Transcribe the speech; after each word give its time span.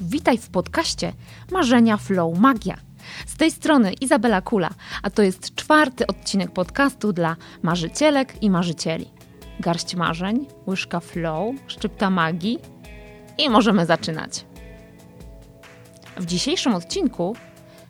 Witaj 0.00 0.38
w 0.38 0.48
podcaście 0.48 1.12
Marzenia 1.52 1.96
Flow 1.96 2.38
Magia. 2.38 2.76
Z 3.26 3.36
tej 3.36 3.50
strony 3.50 3.92
Izabela 3.92 4.40
Kula, 4.40 4.70
a 5.02 5.10
to 5.10 5.22
jest 5.22 5.54
czwarty 5.54 6.06
odcinek 6.06 6.50
podcastu 6.50 7.12
dla 7.12 7.36
marzycielek 7.62 8.42
i 8.42 8.50
marzycieli. 8.50 9.10
Garść 9.60 9.96
marzeń, 9.96 10.46
łyżka 10.66 11.00
flow, 11.00 11.54
szczypta 11.66 12.10
magii 12.10 12.58
i 13.38 13.50
możemy 13.50 13.86
zaczynać. 13.86 14.44
W 16.16 16.26
dzisiejszym 16.26 16.74
odcinku 16.74 17.36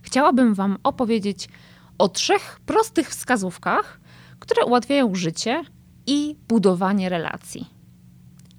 chciałabym 0.03 0.55
Wam 0.55 0.79
opowiedzieć 0.83 1.49
o 1.99 2.09
trzech 2.09 2.61
prostych 2.67 3.09
wskazówkach, 3.11 4.01
które 4.39 4.65
ułatwiają 4.65 5.15
życie 5.15 5.63
i 6.07 6.37
budowanie 6.49 7.09
relacji. 7.09 7.69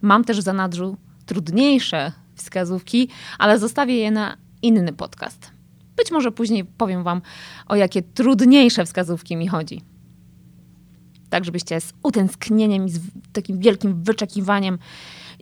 Mam 0.01 0.23
też 0.23 0.39
w 0.39 0.43
zanadrzu 0.43 0.97
trudniejsze 1.25 2.11
wskazówki, 2.39 3.09
ale 3.39 3.59
zostawię 3.59 3.95
je 3.95 4.11
na 4.11 4.37
inny 4.61 4.93
podcast. 4.93 5.51
Być 5.97 6.11
może 6.11 6.31
później 6.31 6.65
powiem 6.65 7.03
Wam, 7.03 7.21
o 7.67 7.75
jakie 7.75 8.01
trudniejsze 8.01 8.85
wskazówki 8.85 9.35
mi 9.37 9.47
chodzi. 9.47 9.81
Tak, 11.29 11.45
żebyście 11.45 11.81
z 11.81 11.93
utęsknieniem 12.03 12.85
i 12.85 12.89
z 12.89 12.99
takim 13.33 13.59
wielkim 13.59 14.03
wyczekiwaniem 14.03 14.77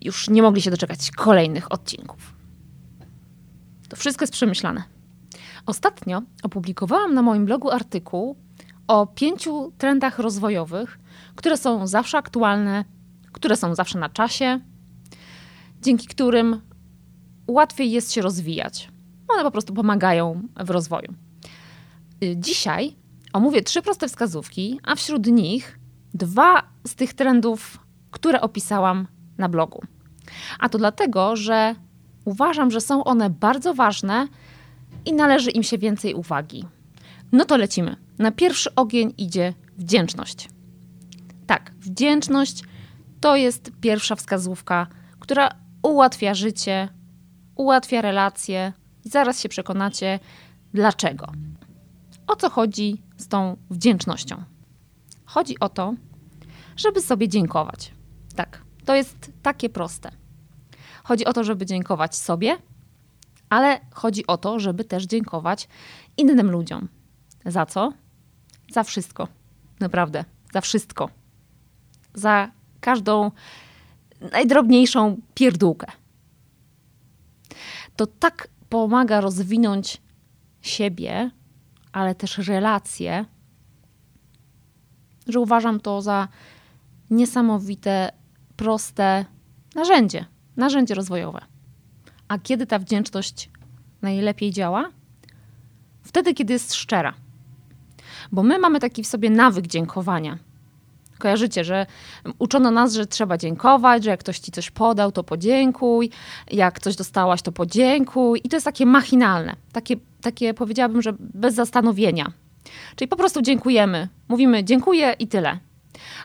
już 0.02 0.30
nie 0.30 0.41
mogli 0.41 0.62
się 0.62 0.71
doczekać 0.71 1.12
kolejnych 1.12 1.71
odcinków. 1.71 2.34
To 3.90 3.95
wszystko 3.95 4.23
jest 4.23 4.34
przemyślane. 4.34 4.84
Ostatnio 5.66 6.21
opublikowałam 6.43 7.13
na 7.13 7.21
moim 7.21 7.45
blogu 7.45 7.71
artykuł 7.71 8.35
o 8.88 9.07
pięciu 9.07 9.71
trendach 9.77 10.20
rozwojowych, 10.20 10.99
które 11.35 11.57
są 11.57 11.88
zawsze 11.88 12.18
aktualne, 12.18 12.85
które 13.32 13.55
są 13.55 13.76
zawsze 13.76 13.99
na 13.99 14.09
czasie, 14.09 14.59
dzięki 15.82 16.07
którym 16.07 16.62
łatwiej 17.47 17.91
jest 17.91 18.11
się 18.11 18.21
rozwijać. 18.21 18.89
One 19.27 19.43
po 19.43 19.51
prostu 19.51 19.73
pomagają 19.73 20.41
w 20.65 20.69
rozwoju. 20.69 21.13
Y, 22.23 22.35
dzisiaj 22.37 22.95
omówię 23.34 23.62
trzy 23.62 23.81
proste 23.81 24.07
wskazówki, 24.07 24.79
a 24.84 24.95
wśród 24.95 25.27
nich 25.27 25.79
dwa 26.13 26.63
z 26.87 26.95
tych 26.95 27.13
trendów, 27.13 27.77
które 28.12 28.41
opisałam 28.41 29.07
na 29.37 29.49
blogu. 29.49 29.81
A 30.59 30.70
to 30.70 30.77
dlatego, 30.77 31.35
że 31.35 31.76
uważam, 32.26 32.71
że 32.71 32.81
są 32.81 33.04
one 33.04 33.29
bardzo 33.29 33.73
ważne 33.73 34.27
i 35.05 35.13
należy 35.13 35.51
im 35.51 35.63
się 35.63 35.77
więcej 35.77 36.13
uwagi. 36.13 36.65
No 37.32 37.45
to 37.45 37.57
lecimy. 37.57 37.95
Na 38.20 38.32
pierwszy 38.32 38.76
ogień 38.76 39.13
idzie 39.17 39.54
wdzięczność. 39.77 40.49
Tak, 41.48 41.71
wdzięczność 41.79 42.63
to 43.21 43.35
jest 43.35 43.71
pierwsza 43.82 44.15
wskazówka, 44.15 44.87
która 45.20 45.49
ułatwia 45.84 46.34
życie, 46.34 46.89
ułatwia 47.58 48.02
relacje. 48.02 48.74
I 49.05 49.10
zaraz 49.10 49.40
się 49.40 49.50
przekonacie, 49.50 50.20
dlaczego. 50.74 51.27
O 52.27 52.36
co 52.36 52.50
chodzi 52.50 53.02
z 53.18 53.27
tą 53.27 53.58
wdzięcznością? 53.70 54.44
Chodzi 55.26 55.60
o 55.60 55.70
to, 55.70 55.94
żeby 56.78 57.02
sobie 57.02 57.28
dziękować. 57.28 57.94
Tak, 58.35 58.62
to 58.85 58.96
jest 58.96 59.32
takie 59.41 59.70
proste. 59.70 60.12
Chodzi 61.04 61.26
o 61.26 61.34
to, 61.34 61.44
żeby 61.44 61.66
dziękować 61.66 62.16
sobie, 62.16 62.58
ale 63.50 63.80
chodzi 63.91 64.28
o 64.28 64.38
to, 64.38 64.59
żeby 64.59 64.84
też 64.84 65.06
dziękować 65.06 65.68
innym 66.18 66.52
ludziom. 66.52 66.88
Za 67.46 67.66
co? 67.66 67.94
Za 68.72 68.84
wszystko. 68.84 69.28
Naprawdę, 69.80 70.25
za 70.53 70.62
wszystko. 70.62 71.09
Za 72.13 72.52
każdą 72.81 73.31
najdrobniejszą 74.31 75.18
pierdółkę. 75.34 75.88
To 77.97 78.07
tak 78.07 78.47
pomaga 78.69 79.22
rozwinąć 79.22 80.01
siebie, 80.62 81.31
ale 81.91 82.16
też 82.16 82.38
relacje, 82.38 83.25
że 85.27 85.39
uważam 85.39 85.79
to 85.79 86.01
za 86.01 86.27
niesamowite, 87.09 88.11
proste 88.55 89.25
narzędzie, 89.75 90.25
narzędzie 90.55 90.94
rozwojowe. 90.95 91.41
A 92.27 92.39
kiedy 92.39 92.66
ta 92.66 92.79
wdzięczność 92.79 93.49
najlepiej 94.01 94.51
działa? 94.51 94.89
Wtedy, 96.01 96.33
kiedy 96.33 96.53
jest 96.53 96.73
szczera. 96.73 97.13
Bo 98.31 98.43
my 98.43 98.59
mamy 98.59 98.79
taki 98.79 99.03
w 99.03 99.07
sobie 99.07 99.29
nawyk 99.29 99.67
dziękowania. 99.67 100.38
Kojarzycie, 101.17 101.63
że 101.63 101.85
uczono 102.39 102.72
nas, 102.72 102.94
że 102.94 103.05
trzeba 103.05 103.38
dziękować, 103.38 104.03
że 104.03 104.09
jak 104.09 104.19
ktoś 104.19 104.39
ci 104.39 104.51
coś 104.51 104.72
podał, 104.72 105.11
to 105.11 105.23
podziękuj, 105.23 106.09
jak 106.51 106.79
coś 106.79 106.95
dostałaś, 106.95 107.41
to 107.41 107.51
podziękuj. 107.51 108.41
I 108.44 108.50
to 108.50 108.55
jest 108.55 108.66
takie 108.66 108.85
machinalne, 108.85 109.55
takie, 109.72 109.95
takie 110.22 110.53
powiedziałabym, 110.53 111.01
że 111.01 111.13
bez 111.19 111.55
zastanowienia. 111.55 112.31
Czyli 112.95 113.07
po 113.07 113.16
prostu 113.16 113.41
dziękujemy, 113.41 114.07
mówimy 114.28 114.63
dziękuję 114.63 115.16
i 115.19 115.28
tyle. 115.28 115.59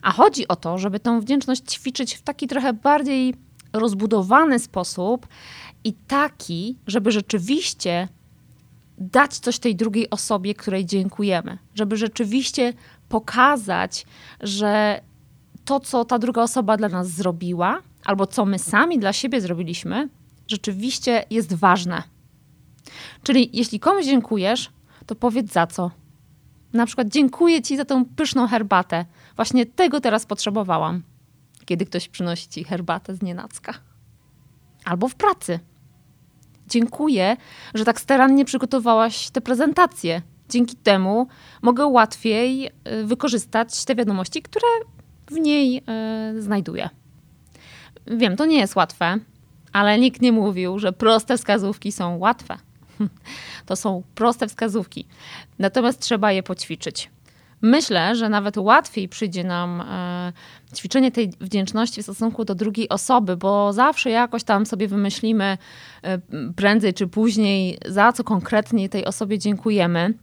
A 0.02 0.12
chodzi 0.12 0.48
o 0.48 0.56
to, 0.56 0.78
żeby 0.78 1.00
tą 1.00 1.20
wdzięczność 1.20 1.62
ćwiczyć 1.62 2.14
w 2.14 2.22
taki 2.22 2.46
trochę 2.46 2.72
bardziej 2.72 3.34
rozbudowany 3.72 4.58
sposób 4.58 5.26
i 5.84 5.92
taki, 5.92 6.78
żeby 6.86 7.12
rzeczywiście 7.12 8.08
dać 8.98 9.38
coś 9.38 9.58
tej 9.58 9.76
drugiej 9.76 10.10
osobie, 10.10 10.54
której 10.54 10.86
dziękujemy. 10.86 11.58
Żeby 11.74 11.96
rzeczywiście 11.96 12.72
pokazać, 13.12 14.06
że 14.40 15.00
to, 15.64 15.80
co 15.80 16.04
ta 16.04 16.18
druga 16.18 16.42
osoba 16.42 16.76
dla 16.76 16.88
nas 16.88 17.08
zrobiła, 17.08 17.82
albo 18.04 18.26
co 18.26 18.44
my 18.44 18.58
sami 18.58 18.98
dla 18.98 19.12
siebie 19.12 19.40
zrobiliśmy, 19.40 20.08
rzeczywiście 20.48 21.24
jest 21.30 21.54
ważne. 21.54 22.02
Czyli 23.22 23.50
jeśli 23.52 23.80
komuś 23.80 24.04
dziękujesz, 24.04 24.70
to 25.06 25.14
powiedz 25.14 25.52
za 25.52 25.66
co. 25.66 25.90
Na 26.72 26.86
przykład 26.86 27.08
dziękuję 27.08 27.62
ci 27.62 27.76
za 27.76 27.84
tą 27.84 28.04
pyszną 28.04 28.46
herbatę. 28.46 29.04
Właśnie 29.36 29.66
tego 29.66 30.00
teraz 30.00 30.26
potrzebowałam, 30.26 31.02
kiedy 31.64 31.86
ktoś 31.86 32.08
przynosi 32.08 32.48
ci 32.48 32.64
herbatę 32.64 33.14
z 33.14 33.22
nienacka. 33.22 33.74
Albo 34.84 35.08
w 35.08 35.14
pracy. 35.14 35.60
Dziękuję, 36.66 37.36
że 37.74 37.84
tak 37.84 38.00
starannie 38.00 38.44
przygotowałaś 38.44 39.30
tę 39.30 39.40
prezentację 39.40 40.22
dzięki 40.52 40.76
temu 40.76 41.26
mogę 41.62 41.86
łatwiej 41.86 42.66
y, 42.66 43.04
wykorzystać 43.04 43.84
te 43.84 43.94
wiadomości, 43.94 44.42
które 44.42 44.66
w 45.30 45.38
niej 45.38 45.82
y, 46.36 46.42
znajduję. 46.42 46.88
Wiem, 48.06 48.36
to 48.36 48.46
nie 48.46 48.58
jest 48.58 48.76
łatwe, 48.76 49.18
ale 49.72 49.98
nikt 49.98 50.22
nie 50.22 50.32
mówił, 50.32 50.78
że 50.78 50.92
proste 50.92 51.38
wskazówki 51.38 51.92
są 51.92 52.18
łatwe. 52.18 52.58
To 53.66 53.76
są 53.76 54.02
proste 54.14 54.48
wskazówki, 54.48 55.06
natomiast 55.58 56.00
trzeba 56.00 56.32
je 56.32 56.42
poćwiczyć. 56.42 57.10
Myślę, 57.62 58.16
że 58.16 58.28
nawet 58.28 58.56
łatwiej 58.56 59.08
przyjdzie 59.08 59.44
nam 59.44 59.80
e, 59.80 60.32
ćwiczenie 60.76 61.12
tej 61.12 61.32
wdzięczności 61.40 62.00
w 62.00 62.04
stosunku 62.04 62.44
do 62.44 62.54
drugiej 62.54 62.88
osoby, 62.88 63.36
bo 63.36 63.72
zawsze 63.72 64.10
jakoś 64.10 64.44
tam 64.44 64.66
sobie 64.66 64.88
wymyślimy 64.88 65.58
e, 66.02 66.18
prędzej 66.56 66.94
czy 66.94 67.06
później, 67.06 67.78
za 67.86 68.12
co 68.12 68.24
konkretnie 68.24 68.88
tej 68.88 69.04
osobie 69.04 69.38
dziękujemy. 69.38 70.14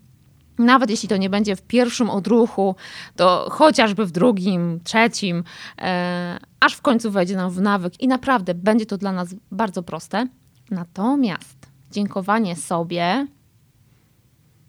Nawet 0.59 0.89
jeśli 0.89 1.09
to 1.09 1.17
nie 1.17 1.29
będzie 1.29 1.55
w 1.55 1.61
pierwszym 1.61 2.09
odruchu, 2.09 2.75
to 3.15 3.47
chociażby 3.51 4.05
w 4.05 4.11
drugim, 4.11 4.79
trzecim, 4.83 5.43
e, 5.77 6.39
aż 6.59 6.73
w 6.73 6.81
końcu 6.81 7.11
wejdzie 7.11 7.35
nam 7.35 7.51
w 7.51 7.61
nawyk 7.61 8.01
i 8.01 8.07
naprawdę 8.07 8.53
będzie 8.53 8.85
to 8.85 8.97
dla 8.97 9.11
nas 9.11 9.35
bardzo 9.51 9.83
proste. 9.83 10.27
Natomiast 10.71 11.57
dziękowanie 11.91 12.55
sobie 12.55 13.27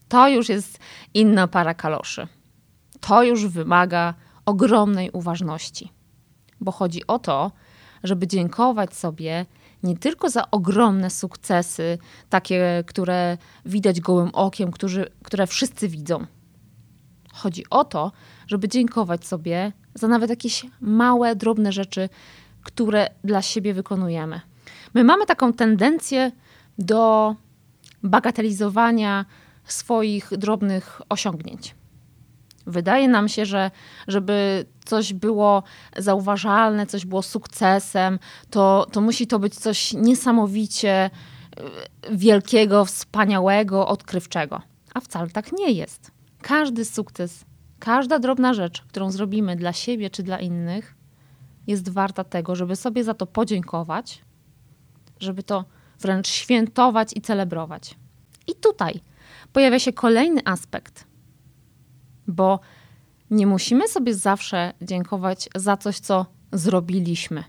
to 0.08 0.28
już 0.28 0.48
jest 0.48 0.78
inna 1.14 1.48
para 1.48 1.74
kaloszy. 1.74 2.26
To 3.00 3.22
już 3.22 3.46
wymaga 3.46 4.14
ogromnej 4.46 5.10
uważności, 5.10 5.92
bo 6.60 6.72
chodzi 6.72 7.06
o 7.06 7.18
to, 7.18 7.52
żeby 8.04 8.26
dziękować 8.26 8.94
sobie 8.94 9.46
nie 9.82 9.96
tylko 9.98 10.30
za 10.30 10.50
ogromne 10.50 11.10
sukcesy, 11.10 11.98
takie, 12.28 12.84
które 12.86 13.38
widać 13.66 14.00
gołym 14.00 14.30
okiem, 14.32 14.70
którzy, 14.70 15.10
które 15.22 15.46
wszyscy 15.46 15.88
widzą. 15.88 16.26
Chodzi 17.32 17.64
o 17.70 17.84
to, 17.84 18.12
żeby 18.46 18.68
dziękować 18.68 19.26
sobie 19.26 19.72
za 19.94 20.08
nawet 20.08 20.30
jakieś 20.30 20.66
małe, 20.80 21.36
drobne 21.36 21.72
rzeczy, 21.72 22.08
które 22.62 23.08
dla 23.24 23.42
siebie 23.42 23.74
wykonujemy. 23.74 24.40
My 24.94 25.04
mamy 25.04 25.26
taką 25.26 25.52
tendencję 25.52 26.32
do 26.78 27.34
bagatelizowania 28.02 29.24
swoich 29.64 30.30
drobnych 30.38 31.02
osiągnięć. 31.08 31.74
Wydaje 32.66 33.08
nam 33.08 33.28
się, 33.28 33.46
że 33.46 33.70
żeby 34.08 34.64
coś 34.84 35.12
było 35.12 35.62
zauważalne, 35.96 36.86
coś 36.86 37.06
było 37.06 37.22
sukcesem, 37.22 38.18
to, 38.50 38.86
to 38.92 39.00
musi 39.00 39.26
to 39.26 39.38
być 39.38 39.54
coś 39.54 39.92
niesamowicie 39.92 40.90
e, 40.90 41.10
wielkiego, 42.10 42.84
wspaniałego, 42.84 43.88
odkrywczego. 43.88 44.62
A 44.94 45.00
wcale 45.00 45.30
tak 45.30 45.52
nie 45.52 45.72
jest. 45.72 46.10
Każdy 46.42 46.84
sukces, 46.84 47.44
każda 47.78 48.18
drobna 48.18 48.54
rzecz, 48.54 48.82
którą 48.82 49.10
zrobimy 49.10 49.56
dla 49.56 49.72
siebie 49.72 50.10
czy 50.10 50.22
dla 50.22 50.38
innych, 50.38 50.94
jest 51.66 51.88
warta 51.88 52.24
tego, 52.24 52.54
żeby 52.56 52.76
sobie 52.76 53.04
za 53.04 53.14
to 53.14 53.26
podziękować, 53.26 54.22
żeby 55.20 55.42
to 55.42 55.64
wręcz 56.00 56.28
świętować 56.28 57.10
i 57.16 57.20
celebrować. 57.20 57.94
I 58.46 58.54
tutaj 58.54 59.00
pojawia 59.52 59.78
się 59.78 59.92
kolejny 59.92 60.40
aspekt, 60.44 61.09
bo 62.30 62.60
nie 63.30 63.46
musimy 63.46 63.88
sobie 63.88 64.14
zawsze 64.14 64.72
dziękować 64.82 65.48
za 65.54 65.76
coś, 65.76 65.98
co 65.98 66.26
zrobiliśmy. 66.52 67.44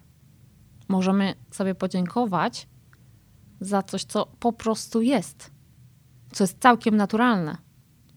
Możemy 0.87 1.35
sobie 1.51 1.75
podziękować 1.75 2.67
za 3.61 3.83
coś, 3.83 4.03
co 4.03 4.25
po 4.25 4.53
prostu 4.53 5.01
jest, 5.01 5.51
co 6.31 6.43
jest 6.43 6.59
całkiem 6.59 6.97
naturalne. 6.97 7.57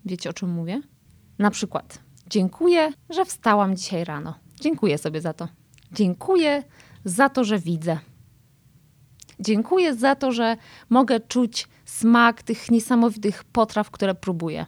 Wiecie 0.05 0.31
o 0.31 0.33
czym 0.33 0.51
mówię? 0.51 0.83
Na 1.39 1.51
przykład, 1.51 1.99
dziękuję, 2.27 2.93
że 3.11 3.25
wstałam 3.25 3.77
dzisiaj 3.77 4.05
rano. 4.05 4.35
Dziękuję 4.61 4.99
sobie 4.99 5.21
za 5.21 5.33
to. 5.33 5.49
Dziękuję 5.93 6.63
za 7.05 7.29
to, 7.29 7.45
że 7.45 7.59
widzę. 7.59 7.99
Dziękuję 9.41 9.95
za 9.95 10.15
to, 10.15 10.33
że 10.33 10.57
mogę 10.89 11.21
czuć 11.21 11.69
smak 11.85 12.43
tych 12.43 12.71
niesamowitych 12.71 13.45
potraw, 13.45 13.91
które 13.91 14.15
próbuję. 14.15 14.67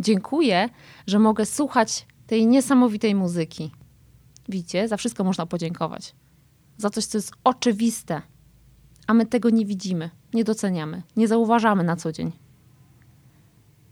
Dziękuję, 0.00 0.68
że 1.06 1.18
mogę 1.18 1.46
słuchać 1.46 2.06
tej 2.26 2.46
niesamowitej 2.46 3.14
muzyki. 3.14 3.70
Widzicie, 4.48 4.88
za 4.88 4.96
wszystko 4.96 5.24
można 5.24 5.46
podziękować. 5.46 6.14
Za 6.76 6.90
coś, 6.90 7.06
co 7.06 7.18
jest 7.18 7.32
oczywiste, 7.44 8.22
a 9.06 9.14
my 9.14 9.26
tego 9.26 9.50
nie 9.50 9.66
widzimy, 9.66 10.10
nie 10.34 10.44
doceniamy, 10.44 11.02
nie 11.16 11.28
zauważamy 11.28 11.84
na 11.84 11.96
co 11.96 12.12
dzień. 12.12 12.32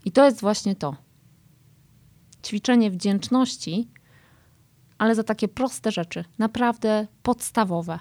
I 0.05 0.11
to 0.11 0.25
jest 0.25 0.41
właśnie 0.41 0.75
to. 0.75 0.95
Ćwiczenie 2.45 2.91
wdzięczności, 2.91 3.87
ale 4.97 5.15
za 5.15 5.23
takie 5.23 5.47
proste 5.47 5.91
rzeczy, 5.91 6.25
naprawdę 6.37 7.07
podstawowe. 7.23 7.99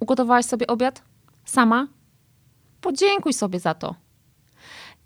Ugotowałaś 0.00 0.46
sobie 0.46 0.66
obiad? 0.66 1.02
Sama? 1.44 1.88
Podziękuj 2.80 3.32
sobie 3.32 3.60
za 3.60 3.74
to. 3.74 3.94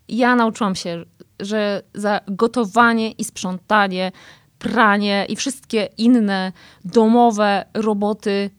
Ja 0.08 0.36
nauczyłam 0.36 0.74
się, 0.74 1.04
że 1.40 1.82
za 1.94 2.20
gotowanie 2.28 3.10
i 3.10 3.24
sprzątanie, 3.24 4.12
pranie 4.58 5.26
i 5.28 5.36
wszystkie 5.36 5.88
inne 5.98 6.52
domowe 6.84 7.64
roboty 7.74 8.50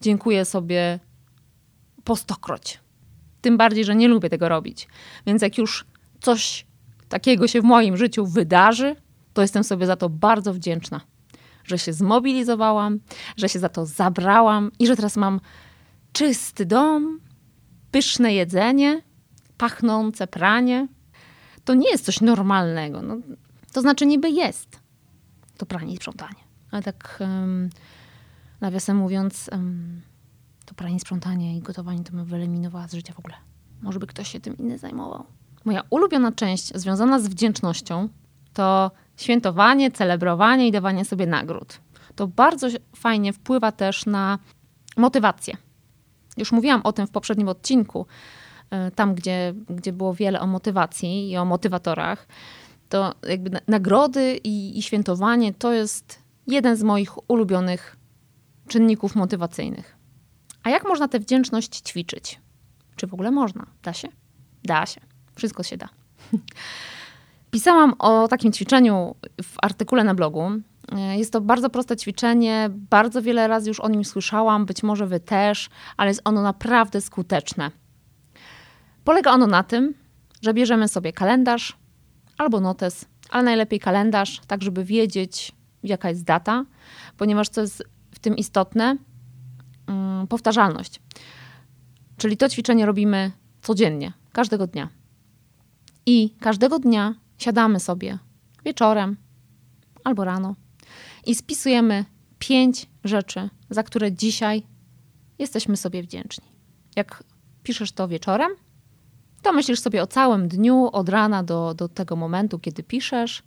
dziękuję 0.00 0.44
sobie 0.44 0.98
po 2.04 2.16
stokroć. 2.16 2.80
Tym 3.40 3.56
bardziej, 3.56 3.84
że 3.84 3.94
nie 3.94 4.08
lubię 4.08 4.30
tego 4.30 4.48
robić. 4.48 4.88
Więc 5.26 5.42
jak 5.42 5.58
już 5.58 5.84
coś 6.20 6.66
takiego 7.08 7.48
się 7.48 7.60
w 7.60 7.64
moim 7.64 7.96
życiu 7.96 8.26
wydarzy, 8.26 8.96
to 9.32 9.42
jestem 9.42 9.64
sobie 9.64 9.86
za 9.86 9.96
to 9.96 10.08
bardzo 10.08 10.54
wdzięczna, 10.54 11.00
że 11.64 11.78
się 11.78 11.92
zmobilizowałam, 11.92 13.00
że 13.36 13.48
się 13.48 13.58
za 13.58 13.68
to 13.68 13.86
zabrałam 13.86 14.70
i 14.78 14.86
że 14.86 14.96
teraz 14.96 15.16
mam 15.16 15.40
czysty 16.12 16.66
dom, 16.66 17.20
pyszne 17.90 18.34
jedzenie, 18.34 19.02
pachnące 19.56 20.26
pranie. 20.26 20.88
To 21.64 21.74
nie 21.74 21.90
jest 21.90 22.04
coś 22.04 22.20
normalnego. 22.20 23.02
No, 23.02 23.16
to 23.72 23.80
znaczy 23.80 24.06
niby 24.06 24.30
jest. 24.30 24.80
To 25.56 25.66
pranie 25.66 25.94
i 25.94 25.96
sprzątanie. 25.96 26.40
Ale 26.70 26.82
tak 26.82 27.18
um, 27.20 27.70
nawiasem 28.60 28.96
mówiąc, 28.96 29.50
um, 29.52 30.00
to 30.66 30.74
pranie, 30.74 31.00
sprzątanie 31.00 31.56
i 31.56 31.60
gotowanie 31.60 32.04
to 32.04 32.12
bym 32.12 32.24
wyeliminowała 32.24 32.88
z 32.88 32.94
życia 32.94 33.12
w 33.12 33.18
ogóle. 33.18 33.34
Może 33.82 33.98
by 33.98 34.06
ktoś 34.06 34.28
się 34.28 34.40
tym 34.40 34.58
inny 34.58 34.78
zajmował. 34.78 35.24
Moja 35.64 35.82
ulubiona 35.90 36.32
część 36.32 36.78
związana 36.78 37.20
z 37.20 37.28
wdzięcznością 37.28 38.08
to 38.52 38.90
świętowanie, 39.16 39.90
celebrowanie 39.90 40.68
i 40.68 40.72
dawanie 40.72 41.04
sobie 41.04 41.26
nagród. 41.26 41.80
To 42.16 42.26
bardzo 42.26 42.68
fajnie 42.96 43.32
wpływa 43.32 43.72
też 43.72 44.06
na 44.06 44.38
motywację. 44.96 45.56
Już 46.36 46.52
mówiłam 46.52 46.80
o 46.84 46.92
tym 46.92 47.06
w 47.06 47.10
poprzednim 47.10 47.48
odcinku, 47.48 48.06
tam 48.94 49.14
gdzie, 49.14 49.54
gdzie 49.70 49.92
było 49.92 50.14
wiele 50.14 50.40
o 50.40 50.46
motywacji 50.46 51.30
i 51.30 51.36
o 51.36 51.44
motywatorach. 51.44 52.26
To 52.88 53.14
jakby 53.28 53.60
nagrody 53.68 54.40
i, 54.44 54.78
i 54.78 54.82
świętowanie 54.82 55.54
to 55.54 55.72
jest 55.72 56.18
jeden 56.46 56.76
z 56.76 56.82
moich 56.82 57.30
ulubionych 57.30 57.96
czynników 58.68 59.14
motywacyjnych. 59.14 59.96
A 60.62 60.70
jak 60.70 60.88
można 60.88 61.08
tę 61.08 61.20
wdzięczność 61.20 61.80
ćwiczyć? 61.80 62.40
Czy 62.96 63.06
w 63.06 63.14
ogóle 63.14 63.30
można? 63.30 63.66
Da 63.82 63.92
się? 63.92 64.08
Da 64.64 64.86
się. 64.86 65.00
Wszystko 65.34 65.62
się 65.62 65.76
da. 65.76 65.88
Pisałam 67.50 67.94
o 67.98 68.28
takim 68.28 68.52
ćwiczeniu 68.52 69.14
w 69.42 69.54
artykule 69.62 70.04
na 70.04 70.14
blogu. 70.14 70.50
Jest 71.16 71.32
to 71.32 71.40
bardzo 71.40 71.70
proste 71.70 71.96
ćwiczenie, 71.96 72.70
bardzo 72.72 73.22
wiele 73.22 73.48
razy 73.48 73.68
już 73.68 73.80
o 73.80 73.88
nim 73.88 74.04
słyszałam, 74.04 74.66
być 74.66 74.82
może 74.82 75.06
wy 75.06 75.20
też, 75.20 75.70
ale 75.96 76.10
jest 76.10 76.20
ono 76.24 76.42
naprawdę 76.42 77.00
skuteczne. 77.00 77.70
Polega 79.04 79.32
ono 79.32 79.46
na 79.46 79.62
tym, 79.62 79.94
że 80.42 80.54
bierzemy 80.54 80.88
sobie 80.88 81.12
kalendarz 81.12 81.76
albo 82.38 82.60
notes, 82.60 83.04
ale 83.30 83.44
najlepiej 83.44 83.80
kalendarz, 83.80 84.40
tak 84.46 84.62
żeby 84.62 84.84
wiedzieć, 84.84 85.52
jaka 85.82 86.08
jest 86.08 86.24
data, 86.24 86.64
ponieważ 87.16 87.48
co 87.48 87.60
jest 87.60 87.84
w 88.10 88.18
tym 88.18 88.36
istotne, 88.36 88.96
mm, 89.86 90.26
powtarzalność. 90.26 91.00
Czyli 92.16 92.36
to 92.36 92.48
ćwiczenie 92.48 92.86
robimy 92.86 93.32
codziennie, 93.62 94.12
każdego 94.32 94.66
dnia. 94.66 94.88
I 96.06 96.34
każdego 96.40 96.78
dnia 96.78 97.14
siadamy 97.38 97.80
sobie 97.80 98.18
wieczorem 98.64 99.16
albo 100.04 100.24
rano 100.24 100.54
i 101.26 101.34
spisujemy 101.34 102.04
pięć 102.38 102.86
rzeczy, 103.04 103.50
za 103.70 103.82
które 103.82 104.12
dzisiaj 104.12 104.62
jesteśmy 105.38 105.76
sobie 105.76 106.02
wdzięczni. 106.02 106.44
Jak 106.96 107.24
piszesz 107.62 107.92
to 107.92 108.08
wieczorem, 108.08 108.50
to 109.44 109.52
myślisz 109.52 109.80
sobie 109.80 110.02
o 110.02 110.06
całym 110.06 110.48
dniu, 110.48 110.88
od 110.92 111.08
rana 111.08 111.42
do, 111.42 111.74
do 111.74 111.88
tego 111.88 112.16
momentu, 112.16 112.58
kiedy 112.58 112.82
piszesz, 112.82 113.42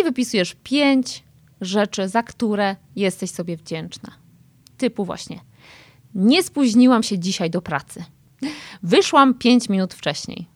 i 0.00 0.04
wypisujesz 0.04 0.56
pięć 0.62 1.24
rzeczy, 1.60 2.08
za 2.08 2.22
które 2.22 2.76
jesteś 2.96 3.30
sobie 3.30 3.56
wdzięczna. 3.56 4.10
Typu 4.76 5.04
właśnie, 5.04 5.40
nie 6.14 6.42
spóźniłam 6.42 7.02
się 7.02 7.18
dzisiaj 7.18 7.50
do 7.50 7.62
pracy. 7.62 8.04
Wyszłam 8.82 9.34
pięć 9.34 9.68
minut 9.68 9.94
wcześniej. 9.94 10.46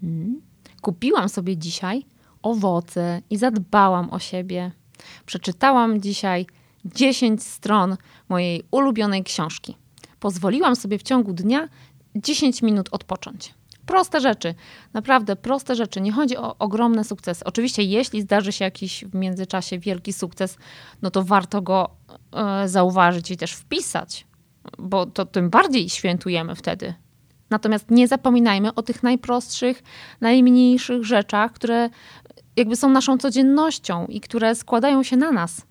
Hmm. 0.00 0.40
Kupiłam 0.80 1.28
sobie 1.28 1.56
dzisiaj 1.56 2.06
owoce 2.42 3.22
i 3.30 3.36
zadbałam 3.36 4.10
o 4.10 4.18
siebie. 4.18 4.72
Przeczytałam 5.26 6.00
dzisiaj 6.00 6.46
10 6.84 7.42
stron 7.42 7.96
mojej 8.28 8.62
ulubionej 8.70 9.24
książki. 9.24 9.76
Pozwoliłam 10.20 10.76
sobie 10.76 10.98
w 10.98 11.02
ciągu 11.02 11.32
dnia 11.32 11.68
10 12.16 12.62
minut 12.62 12.88
odpocząć. 12.92 13.54
Proste 13.86 14.20
rzeczy, 14.20 14.54
naprawdę 14.92 15.36
proste 15.36 15.74
rzeczy. 15.74 16.00
Nie 16.00 16.12
chodzi 16.12 16.36
o 16.36 16.58
ogromne 16.58 17.04
sukcesy. 17.04 17.44
Oczywiście, 17.44 17.82
jeśli 17.82 18.22
zdarzy 18.22 18.52
się 18.52 18.64
jakiś 18.64 19.04
w 19.04 19.14
międzyczasie 19.14 19.78
wielki 19.78 20.12
sukces, 20.12 20.56
no 21.02 21.10
to 21.10 21.22
warto 21.22 21.62
go 21.62 21.90
e, 22.32 22.68
zauważyć 22.68 23.30
i 23.30 23.36
też 23.36 23.52
wpisać, 23.52 24.26
bo 24.78 25.06
to 25.06 25.26
tym 25.26 25.50
bardziej 25.50 25.88
świętujemy 25.88 26.54
wtedy. 26.54 26.94
Natomiast 27.50 27.90
nie 27.90 28.08
zapominajmy 28.08 28.74
o 28.74 28.82
tych 28.82 29.02
najprostszych, 29.02 29.82
najmniejszych 30.20 31.04
rzeczach, 31.04 31.52
które 31.52 31.90
jakby 32.56 32.76
są 32.76 32.90
naszą 32.90 33.18
codziennością 33.18 34.06
i 34.06 34.20
które 34.20 34.54
składają 34.54 35.02
się 35.02 35.16
na 35.16 35.32
nas, 35.32 35.66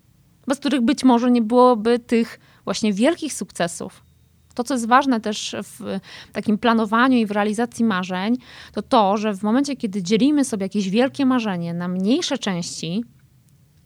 bez 0.46 0.58
których 0.58 0.80
być 0.80 1.04
może 1.04 1.30
nie 1.30 1.42
byłoby 1.42 1.98
tych 1.98 2.40
właśnie 2.64 2.92
wielkich 2.92 3.32
sukcesów. 3.32 4.11
To, 4.54 4.64
co 4.64 4.74
jest 4.74 4.88
ważne 4.88 5.20
też 5.20 5.56
w 5.62 5.98
takim 6.32 6.58
planowaniu 6.58 7.18
i 7.18 7.26
w 7.26 7.30
realizacji 7.30 7.84
marzeń, 7.84 8.36
to 8.72 8.82
to, 8.82 9.16
że 9.16 9.34
w 9.34 9.42
momencie, 9.42 9.76
kiedy 9.76 10.02
dzielimy 10.02 10.44
sobie 10.44 10.64
jakieś 10.64 10.90
wielkie 10.90 11.26
marzenie 11.26 11.74
na 11.74 11.88
mniejsze 11.88 12.38
części 12.38 13.04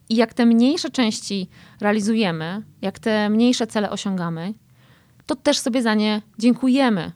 i 0.09 0.17
jak 0.17 0.35
te 0.35 0.47
mniejsze 0.47 0.91
części 0.91 1.49
realizujemy, 1.81 2.63
jak 2.83 2.99
te 2.99 3.31
mniejsze 3.31 3.67
cele 3.67 3.91
osiągamy, 3.91 4.55
to 5.27 5.37
też 5.37 5.59
sobie 5.59 5.83
za 5.83 5.95
nie 5.95 6.23
dziękujemy. 6.39 7.13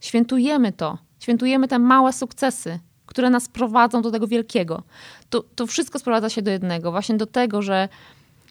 Świętujemy 0.00 0.72
to, 0.72 0.98
świętujemy 1.20 1.68
te 1.68 1.78
małe 1.78 2.12
sukcesy, 2.12 2.78
które 3.06 3.30
nas 3.30 3.48
prowadzą 3.48 4.02
do 4.02 4.10
tego 4.10 4.26
wielkiego. 4.26 4.82
To, 5.30 5.44
to 5.54 5.66
wszystko 5.66 5.98
sprowadza 5.98 6.28
się 6.28 6.42
do 6.42 6.50
jednego, 6.50 6.90
właśnie 6.90 7.16
do 7.16 7.26
tego, 7.26 7.62
że 7.62 7.88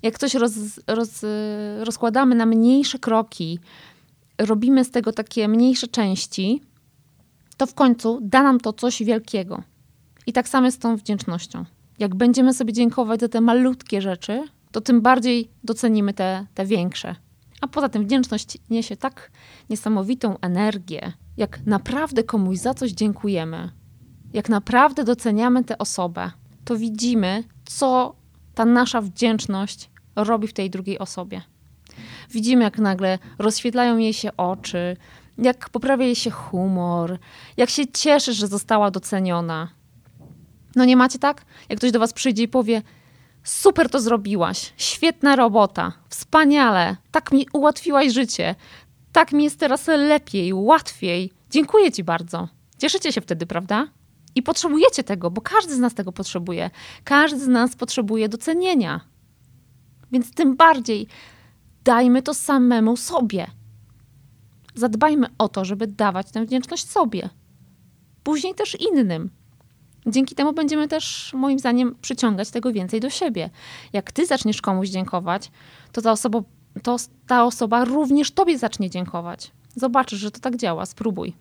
jak 0.03 0.19
coś 0.19 0.33
roz, 0.33 0.53
roz, 0.87 1.25
rozkładamy 1.79 2.35
na 2.35 2.45
mniejsze 2.45 2.99
kroki, 2.99 3.59
robimy 4.45 4.85
z 4.85 4.91
tego 4.91 5.11
takie 5.11 5.47
mniejsze 5.47 5.87
części, 5.87 6.61
to 7.57 7.65
w 7.65 7.73
końcu 7.73 8.19
da 8.21 8.43
nam 8.43 8.59
to 8.59 8.73
coś 8.73 9.03
wielkiego. 9.03 9.63
I 10.27 10.33
tak 10.33 10.49
samo 10.49 10.71
z 10.71 10.77
tą 10.77 10.95
wdzięcznością. 10.95 11.65
Jak 11.99 12.15
będziemy 12.15 12.53
sobie 12.53 12.73
dziękować 12.73 13.19
za 13.19 13.27
te 13.27 13.41
malutkie 13.41 14.01
rzeczy, 14.01 14.43
to 14.71 14.81
tym 14.81 15.01
bardziej 15.01 15.51
docenimy 15.63 16.13
te, 16.13 16.45
te 16.53 16.65
większe. 16.65 17.15
A 17.61 17.67
poza 17.67 17.89
tym 17.89 18.03
wdzięczność 18.03 18.57
niesie 18.69 18.97
tak 18.97 19.31
niesamowitą 19.69 20.37
energię, 20.39 21.13
jak 21.37 21.65
naprawdę 21.65 22.23
komuś 22.23 22.57
za 22.57 22.73
coś 22.73 22.91
dziękujemy, 22.91 23.71
jak 24.33 24.49
naprawdę 24.49 25.03
doceniamy 25.03 25.63
tę 25.63 25.77
osobę, 25.77 26.31
to 26.65 26.77
widzimy, 26.77 27.43
co 27.65 28.15
ta 28.55 28.65
nasza 28.65 29.01
wdzięczność 29.01 29.89
robi 30.15 30.47
w 30.47 30.53
tej 30.53 30.69
drugiej 30.69 30.99
osobie. 30.99 31.41
Widzimy, 32.31 32.63
jak 32.63 32.77
nagle 32.77 33.19
rozświetlają 33.39 33.97
jej 33.97 34.13
się 34.13 34.37
oczy, 34.37 34.97
jak 35.37 35.69
poprawia 35.69 36.05
jej 36.05 36.15
się 36.15 36.31
humor, 36.31 37.17
jak 37.57 37.69
się 37.69 37.87
cieszy, 37.87 38.33
że 38.33 38.47
została 38.47 38.91
doceniona. 38.91 39.69
No 40.75 40.85
nie 40.85 40.97
macie 40.97 41.19
tak? 41.19 41.45
Jak 41.69 41.79
ktoś 41.79 41.91
do 41.91 41.99
was 41.99 42.13
przyjdzie 42.13 42.43
i 42.43 42.47
powie: 42.47 42.81
Super 43.43 43.89
to 43.89 43.99
zrobiłaś, 43.99 44.73
świetna 44.77 45.35
robota, 45.35 45.93
wspaniale, 46.09 46.97
tak 47.11 47.31
mi 47.31 47.45
ułatwiłaś 47.53 48.13
życie, 48.13 48.55
tak 49.11 49.31
mi 49.31 49.43
jest 49.43 49.59
teraz 49.59 49.87
lepiej, 49.87 50.53
łatwiej. 50.53 51.31
Dziękuję 51.49 51.91
ci 51.91 52.03
bardzo. 52.03 52.47
Cieszycie 52.77 53.11
się 53.11 53.21
wtedy, 53.21 53.45
prawda? 53.45 53.87
I 54.35 54.43
potrzebujecie 54.43 55.03
tego, 55.03 55.31
bo 55.31 55.41
każdy 55.41 55.75
z 55.75 55.79
nas 55.79 55.93
tego 55.93 56.11
potrzebuje. 56.11 56.69
Każdy 57.03 57.39
z 57.39 57.47
nas 57.47 57.75
potrzebuje 57.75 58.29
docenienia. 58.29 59.01
Więc 60.11 60.33
tym 60.33 60.55
bardziej 60.55 61.07
dajmy 61.83 62.21
to 62.21 62.33
samemu 62.33 62.97
sobie. 62.97 63.47
Zadbajmy 64.75 65.27
o 65.37 65.49
to, 65.49 65.65
żeby 65.65 65.87
dawać 65.87 66.31
tę 66.31 66.45
wdzięczność 66.45 66.89
sobie. 66.89 67.29
Później 68.23 68.55
też 68.55 68.77
innym. 68.81 69.29
Dzięki 70.07 70.35
temu 70.35 70.53
będziemy 70.53 70.87
też, 70.87 71.33
moim 71.33 71.59
zdaniem, 71.59 71.95
przyciągać 72.01 72.51
tego 72.51 72.71
więcej 72.73 72.99
do 72.99 73.09
siebie. 73.09 73.49
Jak 73.93 74.11
ty 74.11 74.25
zaczniesz 74.25 74.61
komuś 74.61 74.89
dziękować, 74.89 75.51
to 75.91 76.01
ta 76.01 76.11
osoba, 76.11 76.41
to 76.83 76.95
ta 77.27 77.45
osoba 77.45 77.85
również 77.85 78.31
tobie 78.31 78.57
zacznie 78.57 78.89
dziękować. 78.89 79.51
Zobaczysz, 79.75 80.19
że 80.19 80.31
to 80.31 80.39
tak 80.39 80.57
działa, 80.57 80.85
spróbuj. 80.85 81.33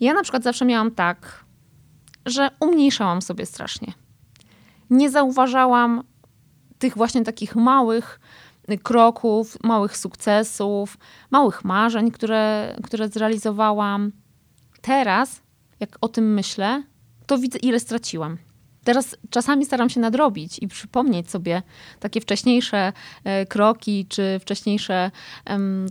Ja 0.00 0.14
na 0.14 0.22
przykład 0.22 0.42
zawsze 0.42 0.64
miałam 0.64 0.90
tak, 0.90 1.44
że 2.26 2.50
umniejszałam 2.60 3.22
sobie 3.22 3.46
strasznie. 3.46 3.92
Nie 4.90 5.10
zauważałam 5.10 6.02
tych 6.78 6.96
właśnie 6.96 7.24
takich 7.24 7.56
małych 7.56 8.20
kroków, 8.82 9.56
małych 9.62 9.96
sukcesów, 9.96 10.98
małych 11.30 11.64
marzeń, 11.64 12.10
które, 12.10 12.76
które 12.84 13.08
zrealizowałam. 13.08 14.12
Teraz, 14.82 15.42
jak 15.80 15.98
o 16.00 16.08
tym 16.08 16.34
myślę, 16.34 16.82
to 17.26 17.38
widzę, 17.38 17.58
ile 17.58 17.80
straciłam. 17.80 18.38
Teraz 18.84 19.16
czasami 19.30 19.64
staram 19.64 19.90
się 19.90 20.00
nadrobić 20.00 20.58
i 20.58 20.68
przypomnieć 20.68 21.30
sobie 21.30 21.62
takie 22.00 22.20
wcześniejsze 22.20 22.92
e, 23.24 23.46
kroki, 23.46 24.06
czy 24.08 24.38
wcześniejsze 24.40 25.10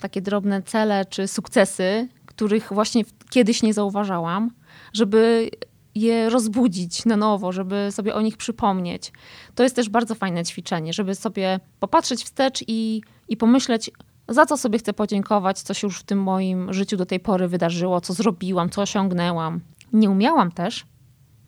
takie 0.01 0.21
drobne 0.21 0.61
cele, 0.61 1.05
czy 1.05 1.27
sukcesy, 1.27 2.07
których 2.25 2.73
właśnie 2.73 3.03
kiedyś 3.29 3.63
nie 3.63 3.73
zauważałam, 3.73 4.51
żeby 4.93 5.49
je 5.95 6.29
rozbudzić 6.29 7.05
na 7.05 7.17
nowo, 7.17 7.51
żeby 7.51 7.87
sobie 7.91 8.15
o 8.15 8.21
nich 8.21 8.37
przypomnieć. 8.37 9.11
To 9.55 9.63
jest 9.63 9.75
też 9.75 9.89
bardzo 9.89 10.15
fajne 10.15 10.45
ćwiczenie, 10.45 10.93
żeby 10.93 11.15
sobie 11.15 11.59
popatrzeć 11.79 12.23
wstecz 12.23 12.63
i, 12.67 13.01
i 13.29 13.37
pomyśleć, 13.37 13.91
za 14.27 14.45
co 14.45 14.57
sobie 14.57 14.79
chcę 14.79 14.93
podziękować, 14.93 15.61
co 15.61 15.73
się 15.73 15.87
już 15.87 15.99
w 15.99 16.03
tym 16.03 16.23
moim 16.23 16.73
życiu 16.73 16.97
do 16.97 17.05
tej 17.05 17.19
pory 17.19 17.47
wydarzyło, 17.47 18.01
co 18.01 18.13
zrobiłam, 18.13 18.69
co 18.69 18.81
osiągnęłam. 18.81 19.59
Nie 19.93 20.09
umiałam 20.09 20.51
też 20.51 20.85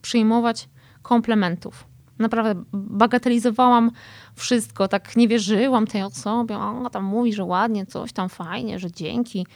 przyjmować 0.02 0.70
komplementów. 1.02 1.88
Naprawdę 2.20 2.64
bagatelizowałam 2.74 3.92
wszystko, 4.36 4.88
tak 4.88 5.16
nie 5.16 5.28
wierzyłam 5.28 5.88
tej 5.88 6.04
osobie. 6.04 6.58
O, 6.58 6.90
tam 6.90 7.04
mówi, 7.04 7.34
że 7.34 7.44
ładnie, 7.44 7.86
coś 7.86 8.14
tam 8.14 8.30
fajnie, 8.30 8.80
że 8.80 8.92
dzięki. 8.92 9.48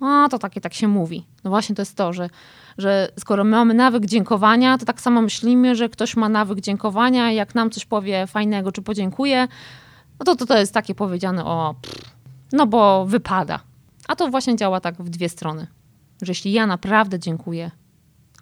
A 0.00 0.28
to 0.30 0.38
takie 0.38 0.60
tak 0.60 0.74
się 0.74 0.88
mówi. 0.88 1.26
No 1.44 1.50
właśnie 1.50 1.74
to 1.76 1.82
jest 1.82 1.96
to, 1.96 2.12
że, 2.12 2.30
że 2.78 3.08
skoro 3.18 3.44
my 3.44 3.50
mamy 3.50 3.74
nawyk 3.74 4.06
dziękowania, 4.06 4.78
to 4.78 4.84
tak 4.84 5.00
samo 5.00 5.22
myślimy, 5.22 5.76
że 5.76 5.88
ktoś 5.88 6.16
ma 6.16 6.28
nawyk 6.28 6.60
dziękowania, 6.60 7.32
jak 7.32 7.54
nam 7.54 7.70
coś 7.70 7.84
powie 7.84 8.26
fajnego 8.26 8.72
czy 8.72 8.82
podziękuje, 8.82 9.48
no 10.18 10.24
to 10.24 10.36
to, 10.36 10.46
to 10.46 10.58
jest 10.58 10.74
takie 10.74 10.94
powiedziane 10.94 11.44
o 11.44 11.74
pff, 11.82 12.10
no 12.52 12.66
bo 12.66 13.06
wypada. 13.06 13.60
A 14.08 14.16
to 14.16 14.28
właśnie 14.28 14.56
działa 14.56 14.80
tak 14.80 14.94
w 15.02 15.08
dwie 15.08 15.28
strony. 15.28 15.66
Że 16.22 16.30
jeśli 16.30 16.52
ja 16.52 16.66
naprawdę 16.66 17.18
dziękuję 17.18 17.70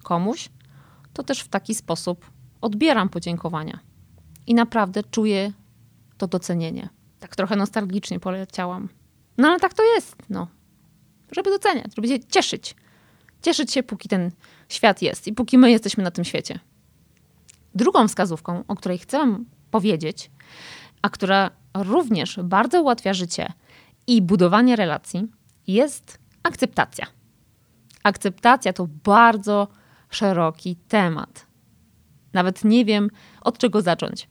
komuś, 0.03 0.49
to 1.13 1.23
też 1.23 1.41
w 1.41 1.47
taki 1.47 1.75
sposób 1.75 2.25
odbieram 2.61 3.09
podziękowania. 3.09 3.79
I 4.47 4.53
naprawdę 4.55 5.03
czuję 5.03 5.51
to 6.17 6.27
docenienie. 6.27 6.89
Tak 7.19 7.35
trochę 7.35 7.55
nostalgicznie 7.55 8.19
poleciałam. 8.19 8.89
No 9.37 9.47
ale 9.47 9.59
tak 9.59 9.73
to 9.73 9.83
jest, 9.83 10.15
no 10.29 10.47
żeby 11.31 11.49
doceniać, 11.49 11.95
żeby 11.95 12.07
się 12.07 12.19
cieszyć. 12.19 12.75
Cieszyć 13.45 13.71
się, 13.71 13.83
póki 13.83 14.09
ten 14.09 14.31
świat 14.69 15.01
jest 15.01 15.27
i 15.27 15.33
póki 15.33 15.57
my 15.57 15.71
jesteśmy 15.71 16.03
na 16.03 16.11
tym 16.11 16.25
świecie. 16.25 16.59
Drugą 17.75 18.07
wskazówką, 18.07 18.63
o 18.67 18.75
której 18.75 18.97
chcę 18.97 19.37
powiedzieć, 19.71 20.31
a 21.01 21.09
która 21.09 21.51
również 21.73 22.39
bardzo 22.43 22.81
ułatwia 22.81 23.13
życie 23.13 23.53
i 24.07 24.21
budowanie 24.21 24.75
relacji, 24.75 25.27
jest 25.67 26.19
akceptacja. 26.43 27.05
Akceptacja 28.03 28.73
to 28.73 28.87
bardzo 29.03 29.67
szeroki 30.09 30.75
temat. 30.75 31.47
Nawet 32.33 32.63
nie 32.63 32.85
wiem, 32.85 33.09
od 33.41 33.57
czego 33.57 33.81
zacząć. 33.81 34.29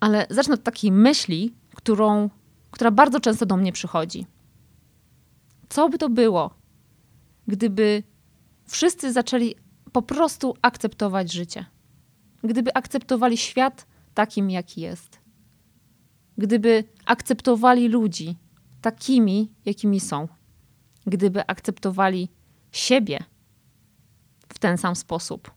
Ale 0.00 0.26
zacznę 0.30 0.54
od 0.54 0.62
takiej 0.62 0.92
myśli, 0.92 1.54
którą, 1.74 2.30
która 2.70 2.90
bardzo 2.90 3.20
często 3.20 3.46
do 3.46 3.56
mnie 3.56 3.72
przychodzi. 3.72 4.26
Co 5.68 5.88
by 5.88 5.98
to 5.98 6.08
było, 6.08 6.63
gdyby 7.48 8.02
wszyscy 8.66 9.12
zaczęli 9.12 9.54
po 9.92 10.02
prostu 10.02 10.54
akceptować 10.62 11.32
życie? 11.32 11.64
Gdyby 12.42 12.74
akceptowali 12.74 13.36
świat 13.36 13.86
takim, 14.14 14.50
jaki 14.50 14.80
jest? 14.80 15.20
Gdyby 16.38 16.84
akceptowali 17.04 17.88
ludzi 17.88 18.36
takimi, 18.80 19.52
jakimi 19.64 20.00
są? 20.00 20.28
Gdyby 21.06 21.46
akceptowali 21.46 22.28
siebie 22.72 23.18
w 24.48 24.58
ten 24.58 24.78
sam 24.78 24.96
sposób? 24.96 25.50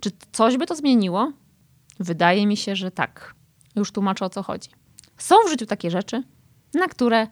Czy 0.00 0.10
coś 0.32 0.56
by 0.56 0.66
to 0.66 0.76
zmieniło? 0.76 1.32
Wydaje 2.00 2.46
mi 2.46 2.56
się, 2.56 2.76
że 2.76 2.90
tak. 2.90 3.34
Już 3.76 3.92
tłumaczę 3.92 4.24
o 4.24 4.30
co 4.30 4.42
chodzi. 4.42 4.70
Są 5.18 5.36
w 5.46 5.50
życiu 5.50 5.66
takie 5.66 5.90
rzeczy, 5.90 6.22
na 6.74 6.88
które 6.88 7.26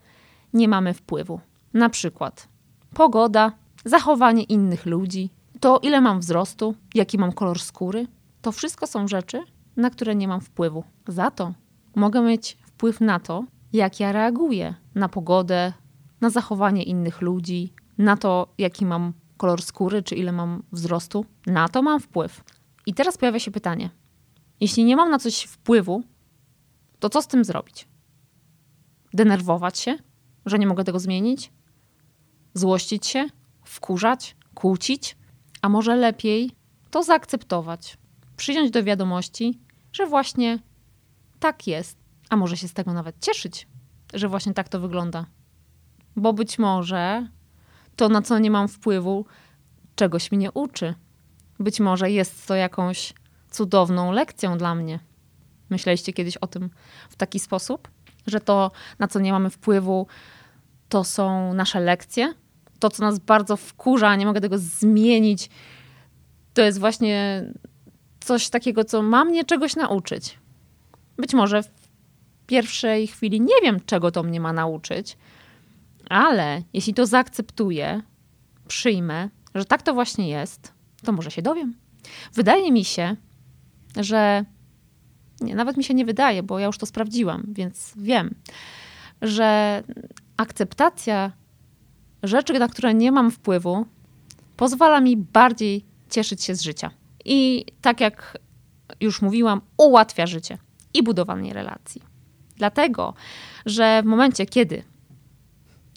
nie 0.52 0.68
mamy 0.68 0.94
wpływu. 0.94 1.40
Na 1.74 1.88
przykład 1.88 2.48
pogoda, 2.94 3.52
zachowanie 3.84 4.42
innych 4.42 4.86
ludzi, 4.86 5.30
to 5.60 5.78
ile 5.78 6.00
mam 6.00 6.20
wzrostu, 6.20 6.74
jaki 6.94 7.18
mam 7.18 7.32
kolor 7.32 7.60
skóry. 7.60 8.06
To 8.42 8.52
wszystko 8.52 8.86
są 8.86 9.08
rzeczy, 9.08 9.42
na 9.76 9.90
które 9.90 10.14
nie 10.14 10.28
mam 10.28 10.40
wpływu. 10.40 10.84
Za 11.08 11.30
to 11.30 11.54
mogę 11.94 12.20
mieć 12.20 12.58
wpływ 12.62 13.00
na 13.00 13.20
to, 13.20 13.44
jak 13.72 14.00
ja 14.00 14.12
reaguję 14.12 14.74
na 14.94 15.08
pogodę, 15.08 15.72
na 16.20 16.30
zachowanie 16.30 16.82
innych 16.82 17.20
ludzi, 17.20 17.72
na 17.98 18.16
to, 18.16 18.54
jaki 18.58 18.86
mam 18.86 19.12
kolor 19.36 19.62
skóry, 19.62 20.02
czy 20.02 20.14
ile 20.14 20.32
mam 20.32 20.62
wzrostu. 20.72 21.26
Na 21.46 21.68
to 21.68 21.82
mam 21.82 22.00
wpływ. 22.00 22.44
I 22.86 22.94
teraz 22.94 23.18
pojawia 23.18 23.38
się 23.38 23.50
pytanie: 23.50 23.90
jeśli 24.60 24.84
nie 24.84 24.96
mam 24.96 25.10
na 25.10 25.18
coś 25.18 25.42
wpływu, 25.42 26.02
to 26.98 27.10
co 27.10 27.22
z 27.22 27.26
tym 27.26 27.44
zrobić? 27.44 27.88
Denerwować 29.14 29.78
się, 29.78 29.98
że 30.46 30.58
nie 30.58 30.66
mogę 30.66 30.84
tego 30.84 30.98
zmienić? 30.98 31.52
Złościć 32.54 33.06
się, 33.06 33.26
wkurzać, 33.72 34.36
kłócić, 34.54 35.16
a 35.62 35.68
może 35.68 35.96
lepiej 35.96 36.50
to 36.90 37.02
zaakceptować, 37.02 37.98
przyjąć 38.36 38.70
do 38.70 38.82
wiadomości, 38.82 39.60
że 39.92 40.06
właśnie 40.06 40.58
tak 41.40 41.66
jest, 41.66 41.98
a 42.30 42.36
może 42.36 42.56
się 42.56 42.68
z 42.68 42.72
tego 42.72 42.92
nawet 42.92 43.16
cieszyć, 43.20 43.68
że 44.14 44.28
właśnie 44.28 44.54
tak 44.54 44.68
to 44.68 44.80
wygląda. 44.80 45.26
Bo 46.16 46.32
być 46.32 46.58
może 46.58 47.28
to, 47.96 48.08
na 48.08 48.22
co 48.22 48.38
nie 48.38 48.50
mam 48.50 48.68
wpływu, 48.68 49.26
czegoś 49.94 50.32
mnie 50.32 50.52
uczy. 50.52 50.94
Być 51.58 51.80
może 51.80 52.10
jest 52.10 52.46
to 52.46 52.54
jakąś 52.54 53.14
cudowną 53.50 54.12
lekcją 54.12 54.58
dla 54.58 54.74
mnie. 54.74 55.00
Myśleliście 55.70 56.12
kiedyś 56.12 56.36
o 56.36 56.46
tym 56.46 56.70
w 57.10 57.16
taki 57.16 57.40
sposób, 57.40 57.88
że 58.26 58.40
to, 58.40 58.70
na 58.98 59.08
co 59.08 59.20
nie 59.20 59.32
mamy 59.32 59.50
wpływu, 59.50 60.06
to 60.88 61.04
są 61.04 61.54
nasze 61.54 61.80
lekcje, 61.80 62.34
to, 62.82 62.90
co 62.90 63.02
nas 63.02 63.18
bardzo 63.18 63.56
wkurza, 63.56 64.16
nie 64.16 64.26
mogę 64.26 64.40
tego 64.40 64.58
zmienić, 64.58 65.50
to 66.54 66.62
jest 66.62 66.80
właśnie 66.80 67.44
coś 68.20 68.50
takiego, 68.50 68.84
co 68.84 69.02
ma 69.02 69.24
mnie 69.24 69.44
czegoś 69.44 69.76
nauczyć. 69.76 70.38
Być 71.16 71.34
może 71.34 71.62
w 71.62 71.70
pierwszej 72.46 73.06
chwili 73.06 73.40
nie 73.40 73.54
wiem, 73.62 73.80
czego 73.86 74.10
to 74.10 74.22
mnie 74.22 74.40
ma 74.40 74.52
nauczyć, 74.52 75.16
ale 76.10 76.62
jeśli 76.72 76.94
to 76.94 77.06
zaakceptuję, 77.06 78.02
przyjmę, 78.68 79.28
że 79.54 79.64
tak 79.64 79.82
to 79.82 79.94
właśnie 79.94 80.28
jest, 80.28 80.72
to 81.04 81.12
może 81.12 81.30
się 81.30 81.42
dowiem. 81.42 81.74
Wydaje 82.34 82.72
mi 82.72 82.84
się, 82.84 83.16
że 83.96 84.44
nie, 85.40 85.54
nawet 85.54 85.76
mi 85.76 85.84
się 85.84 85.94
nie 85.94 86.04
wydaje, 86.04 86.42
bo 86.42 86.58
ja 86.58 86.66
już 86.66 86.78
to 86.78 86.86
sprawdziłam, 86.86 87.44
więc 87.48 87.92
wiem, 87.96 88.34
że 89.22 89.82
akceptacja 90.36 91.32
rzeczy, 92.22 92.58
na 92.58 92.68
które 92.68 92.94
nie 92.94 93.12
mam 93.12 93.30
wpływu, 93.30 93.86
pozwala 94.56 95.00
mi 95.00 95.16
bardziej 95.16 95.84
cieszyć 96.10 96.44
się 96.44 96.54
z 96.54 96.62
życia. 96.62 96.90
I 97.24 97.66
tak 97.80 98.00
jak 98.00 98.38
już 99.00 99.22
mówiłam, 99.22 99.60
ułatwia 99.76 100.26
życie 100.26 100.58
i 100.94 101.02
budowanie 101.02 101.52
relacji. 101.52 102.02
Dlatego, 102.56 103.14
że 103.66 104.02
w 104.02 104.06
momencie, 104.06 104.46
kiedy 104.46 104.82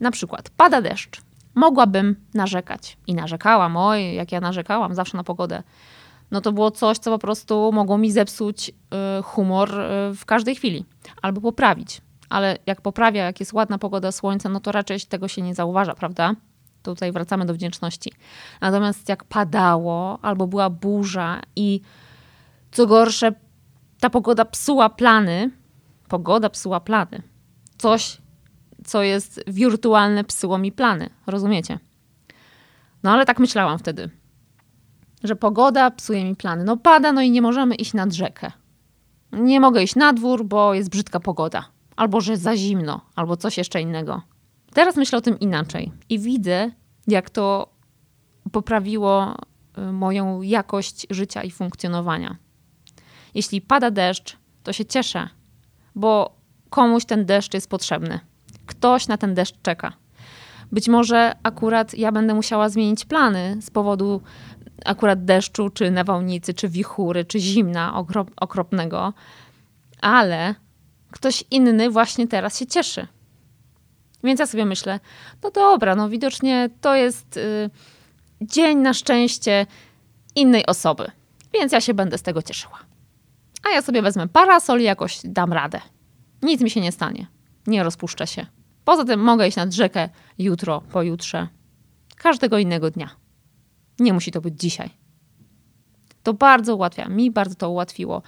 na 0.01 0.11
przykład 0.11 0.49
pada 0.49 0.81
deszcz, 0.81 1.21
mogłabym 1.55 2.15
narzekać. 2.33 2.97
I 3.07 3.15
narzekałam, 3.15 3.77
oj, 3.77 4.13
jak 4.15 4.31
ja 4.31 4.41
narzekałam 4.41 4.95
zawsze 4.95 5.17
na 5.17 5.23
pogodę. 5.23 5.63
No 6.31 6.41
to 6.41 6.51
było 6.51 6.71
coś, 6.71 6.97
co 6.97 7.11
po 7.11 7.19
prostu 7.19 7.71
mogło 7.71 7.97
mi 7.97 8.11
zepsuć 8.11 8.69
y, 8.69 8.73
humor 9.23 9.69
y, 9.71 10.15
w 10.15 10.25
każdej 10.25 10.55
chwili 10.55 10.85
albo 11.21 11.41
poprawić. 11.41 12.01
Ale 12.35 12.57
jak 12.65 12.81
poprawia, 12.81 13.23
jak 13.23 13.39
jest 13.39 13.53
ładna 13.53 13.77
pogoda, 13.77 14.11
słońce, 14.11 14.49
no 14.49 14.59
to 14.59 14.71
raczej 14.71 14.99
tego 14.99 15.27
się 15.27 15.41
nie 15.41 15.55
zauważa, 15.55 15.95
prawda? 15.95 16.33
Tutaj 16.83 17.11
wracamy 17.11 17.45
do 17.45 17.53
wdzięczności. 17.53 18.11
Natomiast 18.61 19.09
jak 19.09 19.23
padało 19.23 20.19
albo 20.21 20.47
była 20.47 20.69
burza 20.69 21.41
i 21.55 21.81
co 22.71 22.87
gorsze, 22.87 23.31
ta 23.99 24.09
pogoda 24.09 24.45
psuła 24.45 24.89
plany, 24.89 25.51
pogoda 26.07 26.49
psuła 26.49 26.79
plany. 26.79 27.21
Coś, 27.77 28.17
co 28.85 29.03
jest 29.03 29.43
wirtualne, 29.47 30.23
psuło 30.23 30.57
mi 30.57 30.71
plany. 30.71 31.09
Rozumiecie? 31.27 31.79
No 33.03 33.11
ale 33.11 33.25
tak 33.25 33.39
myślałam 33.39 33.79
wtedy, 33.79 34.09
że 35.23 35.35
pogoda 35.35 35.91
psuje 35.91 36.25
mi 36.25 36.35
plany. 36.35 36.63
No 36.63 36.77
pada, 36.77 37.11
no 37.11 37.21
i 37.21 37.31
nie 37.31 37.41
możemy 37.41 37.75
iść 37.75 37.93
nad 37.93 38.13
rzekę. 38.13 38.51
Nie 39.31 39.59
mogę 39.59 39.83
iść 39.83 39.95
na 39.95 40.13
dwór, 40.13 40.45
bo 40.45 40.73
jest 40.73 40.89
brzydka 40.89 41.19
pogoda. 41.19 41.74
Albo 41.95 42.21
że 42.21 42.37
za 42.37 42.57
zimno, 42.57 43.01
albo 43.15 43.37
coś 43.37 43.57
jeszcze 43.57 43.81
innego. 43.81 44.21
Teraz 44.73 44.95
myślę 44.95 45.17
o 45.17 45.21
tym 45.21 45.39
inaczej 45.39 45.91
i 46.09 46.19
widzę, 46.19 46.71
jak 47.07 47.29
to 47.29 47.69
poprawiło 48.51 49.35
y, 49.77 49.81
moją 49.91 50.41
jakość 50.41 51.07
życia 51.09 51.43
i 51.43 51.51
funkcjonowania. 51.51 52.37
Jeśli 53.33 53.61
pada 53.61 53.91
deszcz, 53.91 54.37
to 54.63 54.73
się 54.73 54.85
cieszę, 54.85 55.29
bo 55.95 56.35
komuś 56.69 57.05
ten 57.05 57.25
deszcz 57.25 57.53
jest 57.53 57.69
potrzebny. 57.69 58.19
Ktoś 58.65 59.07
na 59.07 59.17
ten 59.17 59.33
deszcz 59.33 59.55
czeka. 59.61 59.93
Być 60.71 60.87
może 60.87 61.35
akurat 61.43 61.93
ja 61.93 62.11
będę 62.11 62.33
musiała 62.33 62.69
zmienić 62.69 63.05
plany 63.05 63.57
z 63.61 63.69
powodu 63.69 64.21
akurat 64.85 65.25
deszczu, 65.25 65.69
czy 65.69 65.91
nawałnicy, 65.91 66.53
czy 66.53 66.69
wichury, 66.69 67.25
czy 67.25 67.39
zimna 67.39 68.03
okropnego, 68.35 69.13
ale 70.01 70.55
ktoś 71.15 71.43
inny 71.51 71.89
właśnie 71.89 72.27
teraz 72.27 72.59
się 72.59 72.65
cieszy. 72.65 73.07
Więc 74.23 74.39
ja 74.39 74.45
sobie 74.45 74.65
myślę, 74.65 74.99
no 75.43 75.51
dobra, 75.51 75.95
no 75.95 76.09
widocznie 76.09 76.69
to 76.81 76.95
jest 76.95 77.37
y, 77.37 77.69
dzień 78.41 78.77
na 78.77 78.93
szczęście 78.93 79.65
innej 80.35 80.65
osoby, 80.65 81.11
więc 81.53 81.71
ja 81.71 81.81
się 81.81 81.93
będę 81.93 82.17
z 82.17 82.21
tego 82.21 82.41
cieszyła. 82.41 82.79
A 83.67 83.69
ja 83.69 83.81
sobie 83.81 84.01
wezmę 84.01 84.27
parasol 84.27 84.81
i 84.81 84.83
jakoś 84.83 85.19
dam 85.23 85.53
radę. 85.53 85.81
Nic 86.41 86.61
mi 86.61 86.69
się 86.69 86.81
nie 86.81 86.91
stanie. 86.91 87.27
Nie 87.67 87.83
rozpuszczę 87.83 88.27
się. 88.27 88.45
Poza 88.85 89.05
tym 89.05 89.19
mogę 89.19 89.47
iść 89.47 89.57
nad 89.57 89.73
rzekę 89.73 90.09
jutro, 90.37 90.81
pojutrze, 90.81 91.47
każdego 92.17 92.57
innego 92.57 92.91
dnia. 92.91 93.09
Nie 93.99 94.13
musi 94.13 94.31
to 94.31 94.41
być 94.41 94.59
dzisiaj. 94.59 94.89
To 96.23 96.33
bardzo 96.33 96.75
ułatwia. 96.75 97.09
Mi 97.09 97.31
bardzo 97.31 97.55
to 97.55 97.69
ułatwiło. 97.69 98.21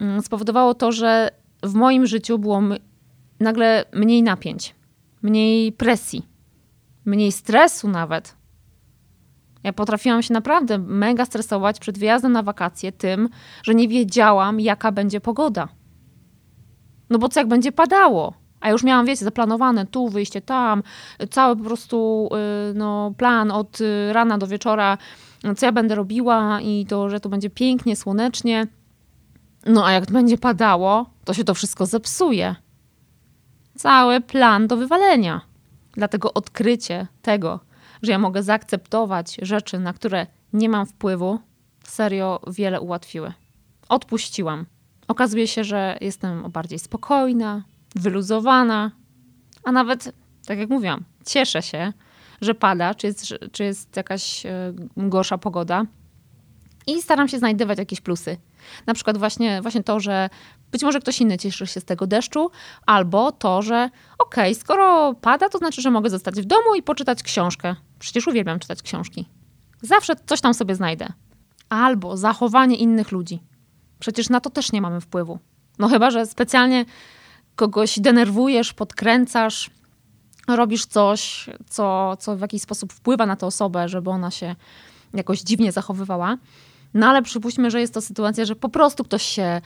Mm, 0.00 0.22
spowodowało 0.22 0.74
to, 0.74 0.92
że 0.92 1.30
w 1.62 1.74
moim 1.74 2.06
życiu 2.06 2.38
było 2.38 2.62
nagle 3.40 3.84
mniej 3.92 4.22
napięć, 4.22 4.74
mniej 5.22 5.72
presji, 5.72 6.26
mniej 7.04 7.32
stresu 7.32 7.88
nawet. 7.88 8.38
Ja 9.62 9.72
potrafiłam 9.72 10.22
się 10.22 10.34
naprawdę 10.34 10.78
mega 10.78 11.24
stresować 11.24 11.80
przed 11.80 11.98
wyjazdem 11.98 12.32
na 12.32 12.42
wakacje 12.42 12.92
tym, 12.92 13.28
że 13.62 13.74
nie 13.74 13.88
wiedziałam, 13.88 14.60
jaka 14.60 14.92
będzie 14.92 15.20
pogoda. 15.20 15.68
No 17.10 17.18
bo 17.18 17.28
co 17.28 17.40
jak 17.40 17.48
będzie 17.48 17.72
padało? 17.72 18.34
A 18.60 18.70
już 18.70 18.82
miałam, 18.82 19.06
wiecie, 19.06 19.24
zaplanowane 19.24 19.86
tu, 19.86 20.08
wyjście 20.08 20.40
tam, 20.40 20.82
cały 21.30 21.56
po 21.56 21.64
prostu 21.64 22.28
y, 22.70 22.74
no, 22.74 23.14
plan 23.16 23.50
od 23.50 23.80
y, 23.80 24.12
rana 24.12 24.38
do 24.38 24.46
wieczora, 24.46 24.98
co 25.56 25.66
ja 25.66 25.72
będę 25.72 25.94
robiła 25.94 26.60
i 26.60 26.86
to, 26.86 27.10
że 27.10 27.20
to 27.20 27.28
będzie 27.28 27.50
pięknie, 27.50 27.96
słonecznie. 27.96 28.66
No 29.68 29.86
a 29.86 29.92
jak 29.92 30.10
będzie 30.12 30.38
padało, 30.38 31.10
to 31.24 31.34
się 31.34 31.44
to 31.44 31.54
wszystko 31.54 31.86
zepsuje. 31.86 32.54
Cały 33.76 34.20
plan 34.20 34.66
do 34.66 34.76
wywalenia. 34.76 35.40
Dlatego 35.92 36.34
odkrycie 36.34 37.06
tego, 37.22 37.60
że 38.02 38.12
ja 38.12 38.18
mogę 38.18 38.42
zaakceptować 38.42 39.36
rzeczy, 39.42 39.78
na 39.78 39.92
które 39.92 40.26
nie 40.52 40.68
mam 40.68 40.86
wpływu, 40.86 41.40
serio 41.84 42.40
wiele 42.46 42.80
ułatwiły. 42.80 43.32
Odpuściłam. 43.88 44.66
Okazuje 45.08 45.46
się, 45.46 45.64
że 45.64 45.98
jestem 46.00 46.50
bardziej 46.50 46.78
spokojna, 46.78 47.62
wyluzowana, 47.94 48.90
a 49.64 49.72
nawet, 49.72 50.12
tak 50.46 50.58
jak 50.58 50.70
mówiłam, 50.70 51.04
cieszę 51.26 51.62
się, 51.62 51.92
że 52.40 52.54
pada, 52.54 52.94
czy 52.94 53.06
jest, 53.06 53.26
czy 53.52 53.64
jest 53.64 53.96
jakaś 53.96 54.46
e, 54.46 54.72
gorsza 54.96 55.38
pogoda. 55.38 55.84
I 56.86 57.02
staram 57.02 57.28
się 57.28 57.38
znajdywać 57.38 57.78
jakieś 57.78 58.00
plusy. 58.00 58.36
Na 58.86 58.94
przykład 58.94 59.18
właśnie, 59.18 59.62
właśnie 59.62 59.82
to, 59.82 60.00
że 60.00 60.30
być 60.72 60.82
może 60.82 61.00
ktoś 61.00 61.20
inny 61.20 61.38
cieszy 61.38 61.66
się 61.66 61.80
z 61.80 61.84
tego 61.84 62.06
deszczu, 62.06 62.50
albo 62.86 63.32
to, 63.32 63.62
że 63.62 63.90
okej, 64.18 64.52
okay, 64.52 64.54
skoro 64.54 65.14
pada, 65.14 65.48
to 65.48 65.58
znaczy, 65.58 65.82
że 65.82 65.90
mogę 65.90 66.10
zostać 66.10 66.40
w 66.40 66.44
domu 66.44 66.74
i 66.76 66.82
poczytać 66.82 67.22
książkę. 67.22 67.74
Przecież 67.98 68.26
uwielbiam 68.26 68.58
czytać 68.58 68.82
książki. 68.82 69.28
Zawsze 69.82 70.12
coś 70.26 70.40
tam 70.40 70.54
sobie 70.54 70.74
znajdę. 70.74 71.08
Albo 71.68 72.16
zachowanie 72.16 72.76
innych 72.76 73.12
ludzi. 73.12 73.42
Przecież 73.98 74.28
na 74.28 74.40
to 74.40 74.50
też 74.50 74.72
nie 74.72 74.80
mamy 74.80 75.00
wpływu. 75.00 75.38
No 75.78 75.88
chyba, 75.88 76.10
że 76.10 76.26
specjalnie 76.26 76.84
kogoś 77.56 77.98
denerwujesz, 78.00 78.72
podkręcasz, 78.72 79.70
robisz 80.48 80.86
coś, 80.86 81.50
co, 81.68 82.16
co 82.16 82.36
w 82.36 82.40
jakiś 82.40 82.62
sposób 82.62 82.92
wpływa 82.92 83.26
na 83.26 83.36
tę 83.36 83.46
osobę, 83.46 83.88
żeby 83.88 84.10
ona 84.10 84.30
się 84.30 84.54
jakoś 85.14 85.40
dziwnie 85.40 85.72
zachowywała. 85.72 86.36
No 86.94 87.06
ale 87.06 87.22
przypuśćmy, 87.22 87.70
że 87.70 87.80
jest 87.80 87.94
to 87.94 88.00
sytuacja, 88.00 88.44
że 88.44 88.56
po 88.56 88.68
prostu 88.68 89.04
ktoś 89.04 89.22
się 89.22 89.60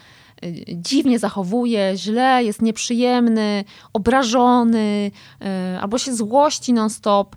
y, 0.45 0.65
dziwnie 0.75 1.19
zachowuje, 1.19 1.93
źle, 1.97 2.45
jest 2.45 2.63
nieprzyjemny, 2.63 3.65
obrażony, 3.93 5.11
yy, 5.41 5.81
albo 5.81 5.99
się 5.99 6.15
złości 6.15 6.73
non-stop. 6.73 7.37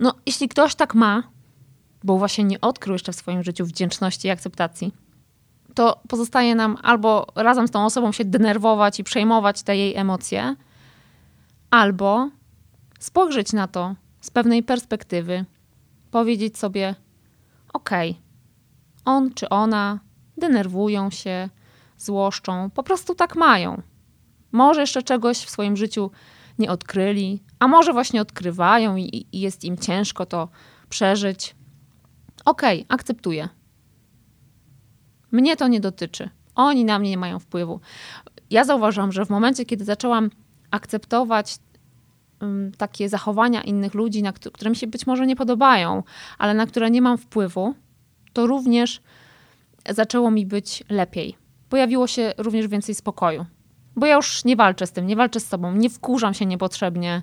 No, 0.00 0.14
jeśli 0.26 0.48
ktoś 0.48 0.74
tak 0.74 0.94
ma, 0.94 1.22
bo 2.04 2.18
właśnie 2.18 2.44
nie 2.44 2.60
odkrył 2.60 2.92
jeszcze 2.92 3.12
w 3.12 3.16
swoim 3.16 3.42
życiu 3.42 3.66
wdzięczności 3.66 4.28
i 4.28 4.30
akceptacji, 4.30 4.92
to 5.74 6.00
pozostaje 6.08 6.54
nam 6.54 6.76
albo 6.82 7.26
razem 7.34 7.68
z 7.68 7.70
tą 7.70 7.84
osobą 7.84 8.12
się 8.12 8.24
denerwować 8.24 9.00
i 9.00 9.04
przejmować 9.04 9.62
te 9.62 9.76
jej 9.76 9.96
emocje, 9.96 10.56
albo 11.70 12.30
spojrzeć 12.98 13.52
na 13.52 13.68
to 13.68 13.94
z 14.20 14.30
pewnej 14.30 14.62
perspektywy, 14.62 15.44
powiedzieć 16.10 16.58
sobie: 16.58 16.94
OK, 17.72 17.90
on 19.08 19.34
czy 19.34 19.48
ona 19.48 19.98
denerwują 20.36 21.10
się, 21.10 21.48
złoszczą, 21.98 22.70
po 22.70 22.82
prostu 22.82 23.14
tak 23.14 23.36
mają. 23.36 23.82
Może 24.52 24.80
jeszcze 24.80 25.02
czegoś 25.02 25.38
w 25.38 25.50
swoim 25.50 25.76
życiu 25.76 26.10
nie 26.58 26.70
odkryli, 26.70 27.42
a 27.58 27.68
może 27.68 27.92
właśnie 27.92 28.20
odkrywają 28.20 28.96
i, 28.96 29.26
i 29.32 29.40
jest 29.40 29.64
im 29.64 29.78
ciężko 29.78 30.26
to 30.26 30.48
przeżyć. 30.88 31.56
Okej, 32.44 32.82
okay, 32.82 32.94
akceptuję. 32.94 33.48
Mnie 35.30 35.56
to 35.56 35.68
nie 35.68 35.80
dotyczy. 35.80 36.30
Oni 36.54 36.84
na 36.84 36.98
mnie 36.98 37.10
nie 37.10 37.18
mają 37.18 37.38
wpływu. 37.38 37.80
Ja 38.50 38.64
zauważyłam, 38.64 39.12
że 39.12 39.26
w 39.26 39.30
momencie, 39.30 39.64
kiedy 39.64 39.84
zaczęłam 39.84 40.30
akceptować 40.70 41.58
um, 42.40 42.72
takie 42.78 43.08
zachowania 43.08 43.62
innych 43.62 43.94
ludzi, 43.94 44.22
na 44.22 44.32
które 44.32 44.70
mi 44.70 44.76
się 44.76 44.86
być 44.86 45.06
może 45.06 45.26
nie 45.26 45.36
podobają, 45.36 46.02
ale 46.38 46.54
na 46.54 46.66
które 46.66 46.90
nie 46.90 47.02
mam 47.02 47.18
wpływu, 47.18 47.74
to 48.32 48.46
również 48.46 49.00
zaczęło 49.88 50.30
mi 50.30 50.46
być 50.46 50.84
lepiej. 50.88 51.36
Pojawiło 51.68 52.06
się 52.06 52.32
również 52.38 52.68
więcej 52.68 52.94
spokoju. 52.94 53.46
Bo 53.96 54.06
ja 54.06 54.14
już 54.14 54.44
nie 54.44 54.56
walczę 54.56 54.86
z 54.86 54.92
tym, 54.92 55.06
nie 55.06 55.16
walczę 55.16 55.40
z 55.40 55.48
sobą, 55.48 55.72
nie 55.72 55.90
wkurzam 55.90 56.34
się 56.34 56.46
niepotrzebnie 56.46 57.22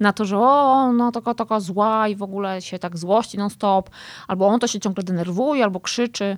na 0.00 0.12
to, 0.12 0.24
że 0.24 0.38
o, 0.38 0.92
no 0.92 1.12
taka, 1.12 1.34
taka 1.34 1.60
zła 1.60 2.08
i 2.08 2.16
w 2.16 2.22
ogóle 2.22 2.62
się 2.62 2.78
tak 2.78 2.98
złości 2.98 3.38
non 3.38 3.50
stop, 3.50 3.90
albo 4.28 4.46
on 4.46 4.60
to 4.60 4.66
się 4.66 4.80
ciągle 4.80 5.04
denerwuje, 5.04 5.64
albo 5.64 5.80
krzyczy. 5.80 6.36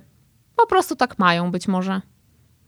Po 0.55 0.67
prostu 0.67 0.95
tak 0.95 1.19
mają 1.19 1.51
być 1.51 1.67
może. 1.67 2.01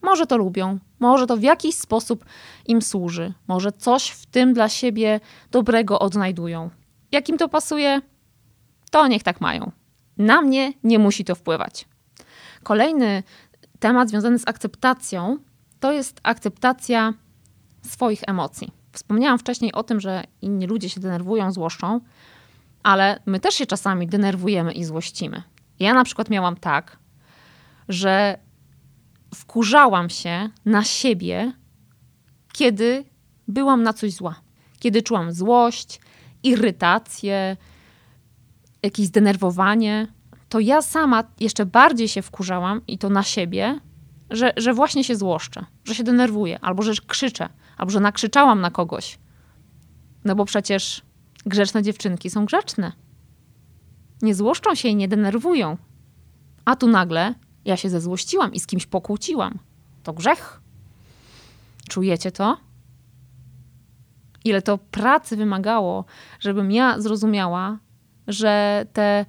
Może 0.02 0.28
to 0.28 0.38
lubią, 0.38 0.80
może 1.00 1.28
to 1.28 1.38
w 1.38 1.44
jakiś 1.44 1.76
sposób 1.76 2.26
im 2.68 2.82
służy, 2.82 3.34
może 3.48 3.72
coś 3.72 4.10
w 4.10 4.26
tym 4.26 4.54
dla 4.54 4.70
siebie 4.70 5.20
dobrego 5.52 6.00
odnajdują. 6.00 6.70
Jak 7.12 7.30
im 7.30 7.38
to 7.38 7.50
pasuje, 7.50 8.02
to 8.92 9.08
niech 9.08 9.24
tak 9.24 9.42
mają. 9.42 9.72
Na 10.20 10.42
mnie 10.42 10.74
nie 10.84 11.00
musi 11.00 11.26
to 11.26 11.36
wpływać. 11.36 11.86
Kolejny 12.64 13.24
temat 13.80 14.10
związany 14.10 14.40
z 14.40 14.48
akceptacją 14.48 15.38
to 15.80 15.92
jest 15.92 16.20
akceptacja 16.24 17.14
swoich 17.82 18.22
emocji. 18.28 18.72
Wspomniałam 18.92 19.40
wcześniej 19.40 19.74
o 19.74 19.84
tym, 19.84 20.00
że 20.00 20.24
inni 20.42 20.68
ludzie 20.68 20.90
się 20.90 21.00
denerwują, 21.00 21.52
złoszczą, 21.52 22.00
ale 22.84 23.20
my 23.26 23.40
też 23.40 23.56
się 23.56 23.66
czasami 23.66 24.08
denerwujemy 24.08 24.72
i 24.72 24.84
złościmy. 24.84 25.44
Ja 25.80 25.94
na 25.94 26.04
przykład 26.04 26.30
miałam 26.30 26.58
tak, 26.58 26.98
że 27.90 28.38
wkurzałam 29.36 30.10
się 30.10 30.50
na 30.66 30.84
siebie, 30.84 31.54
kiedy 32.54 33.06
byłam 33.48 33.84
na 33.84 33.94
coś 33.94 34.12
zła. 34.14 34.36
Kiedy 34.80 35.02
czułam 35.02 35.32
złość 35.32 36.00
irytację, 36.44 37.58
jakieś 38.84 39.06
zdenerwowanie, 39.06 40.08
to 40.50 40.60
ja 40.60 40.82
sama 40.82 41.24
jeszcze 41.40 41.66
bardziej 41.66 42.08
się 42.08 42.22
wkurzałam 42.22 42.82
i 42.88 42.98
to 42.98 43.10
na 43.10 43.24
siebie, 43.24 43.80
że, 44.30 44.54
że 44.58 44.74
właśnie 44.74 45.04
się 45.04 45.16
złoszczę, 45.16 45.66
że 45.86 45.96
się 45.96 46.04
denerwuję, 46.04 46.60
albo 46.60 46.84
że 46.84 46.94
krzyczę, 47.08 47.50
albo 47.78 47.92
że 47.92 48.00
nakrzyczałam 48.00 48.62
na 48.62 48.72
kogoś. 48.72 49.20
No 50.26 50.36
bo 50.36 50.46
przecież 50.46 51.02
grzeczne 51.46 51.84
dziewczynki 51.84 52.30
są 52.30 52.46
grzeczne. 52.46 52.92
Nie 54.22 54.36
złoszczą 54.36 54.76
się 54.76 54.90
i 54.90 54.96
nie 54.96 55.08
denerwują. 55.08 55.78
A 56.66 56.76
tu 56.76 56.88
nagle 56.88 57.36
ja 57.66 57.78
się 57.78 57.90
zezłościłam 57.90 58.54
i 58.54 58.60
z 58.60 58.68
kimś 58.68 58.86
pokłóciłam. 58.86 59.60
To 60.04 60.14
grzech. 60.14 60.62
Czujecie 61.90 62.32
to? 62.32 62.58
Ile 64.46 64.62
to 64.62 64.78
pracy 64.78 65.38
wymagało, 65.38 66.06
żebym 66.40 66.72
ja 66.72 67.02
zrozumiała, 67.02 67.78
że 68.30 68.86
te 68.94 69.26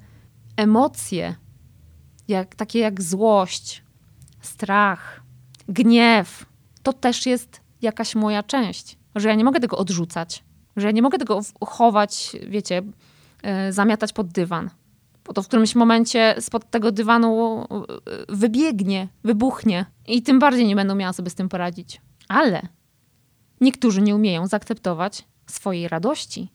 emocje, 0.56 1.34
jak, 2.28 2.54
takie 2.54 2.78
jak 2.78 3.02
złość, 3.02 3.82
strach, 4.40 5.22
gniew, 5.68 6.46
to 6.82 6.92
też 6.92 7.26
jest 7.26 7.60
jakaś 7.82 8.14
moja 8.14 8.42
część. 8.42 8.98
Że 9.14 9.28
ja 9.28 9.34
nie 9.34 9.44
mogę 9.44 9.60
tego 9.60 9.78
odrzucać, 9.78 10.44
że 10.76 10.86
ja 10.86 10.92
nie 10.92 11.02
mogę 11.02 11.18
tego 11.18 11.40
chować, 11.66 12.36
wiecie, 12.48 12.82
yy, 13.42 13.72
zamiatać 13.72 14.12
pod 14.12 14.28
dywan. 14.28 14.70
Bo 15.24 15.32
to 15.32 15.42
w 15.42 15.48
którymś 15.48 15.74
momencie 15.74 16.34
spod 16.40 16.70
tego 16.70 16.92
dywanu 16.92 17.62
e, 17.62 17.66
wybiegnie, 18.28 19.08
wybuchnie 19.24 19.86
i 20.06 20.22
tym 20.22 20.38
bardziej 20.38 20.66
nie 20.66 20.76
będą 20.76 20.94
miała 20.94 21.12
sobie 21.12 21.30
z 21.30 21.34
tym 21.34 21.48
poradzić. 21.48 22.00
Ale 22.28 22.62
niektórzy 23.60 24.02
nie 24.02 24.14
umieją 24.14 24.46
zaakceptować 24.46 25.24
swojej 25.46 25.88
radości, 25.88 26.52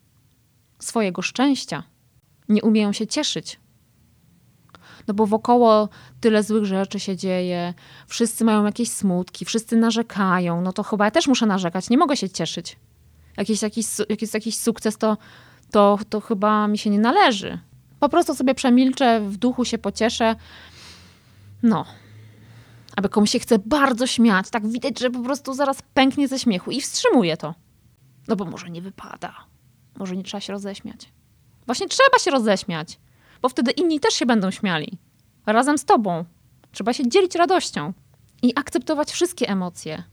swojego 0.79 1.21
szczęścia. 1.21 1.84
Nie 2.49 2.62
umieją 2.62 2.93
się 2.93 3.08
cieszyć 3.08 3.60
no 5.08 5.13
bo 5.13 5.25
wokoło 5.25 5.89
tyle 6.21 6.43
złych 6.43 6.65
rzeczy 6.65 6.99
się 6.99 7.17
dzieje, 7.17 7.73
wszyscy 8.08 8.45
mają 8.45 8.65
jakieś 8.65 8.91
smutki, 8.91 9.45
wszyscy 9.45 9.77
narzekają, 9.77 10.62
no 10.62 10.73
to 10.73 10.84
chyba 10.84 11.05
ja 11.05 11.12
też 11.12 11.27
muszę 11.27 11.45
narzekać, 11.45 11.89
nie 11.89 11.97
mogę 11.97 12.17
się 12.17 12.29
cieszyć. 12.29 12.77
Jakiś, 13.38 13.62
jakiś, 13.62 13.88
jakiś, 14.10 14.34
jakiś 14.34 14.58
sukces 14.58 14.97
to, 14.97 15.17
to, 15.71 15.99
to 16.10 16.21
chyba 16.21 16.67
mi 16.67 16.77
się 16.77 16.89
nie 16.89 16.99
należy. 16.99 17.60
Po 17.99 18.10
prostu 18.10 18.36
sobie 18.36 18.55
przemilczę, 18.55 19.21
w 19.21 19.38
duchu 19.38 19.65
się 19.65 19.77
pocieszę. 19.77 20.36
No. 21.63 21.86
Aby 22.95 23.10
komuś 23.10 23.31
się 23.31 23.39
chce 23.39 23.60
bardzo 23.60 24.08
śmiać, 24.08 24.49
tak 24.49 24.67
widać, 24.67 24.99
że 24.99 25.10
po 25.10 25.19
prostu 25.19 25.53
zaraz 25.53 25.77
pęknie 25.93 26.27
ze 26.27 26.39
śmiechu 26.39 26.71
i 26.71 26.81
wstrzymuje 26.81 27.38
to. 27.38 27.55
No 28.27 28.36
bo 28.36 28.45
może 28.45 28.69
nie 28.69 28.81
wypada. 28.81 29.34
Może 29.97 30.15
nie 30.15 30.23
trzeba 30.23 30.41
się 30.41 30.53
roześmiać. 30.53 31.12
Właśnie 31.65 31.88
trzeba 31.88 32.19
się 32.19 32.32
roześmiać 32.32 32.99
bo 33.45 33.49
wtedy 33.49 33.71
inni 33.71 33.99
też 33.99 34.13
się 34.13 34.25
będą 34.25 34.51
śmiali. 34.51 34.97
Razem 35.45 35.78
z 35.78 35.86
tobą. 35.86 36.25
Trzeba 36.71 36.93
się 36.93 37.10
dzielić 37.10 37.36
radością 37.36 37.93
i 38.41 38.54
akceptować 38.56 39.12
wszystkie 39.12 39.49
emocje. 39.49 40.04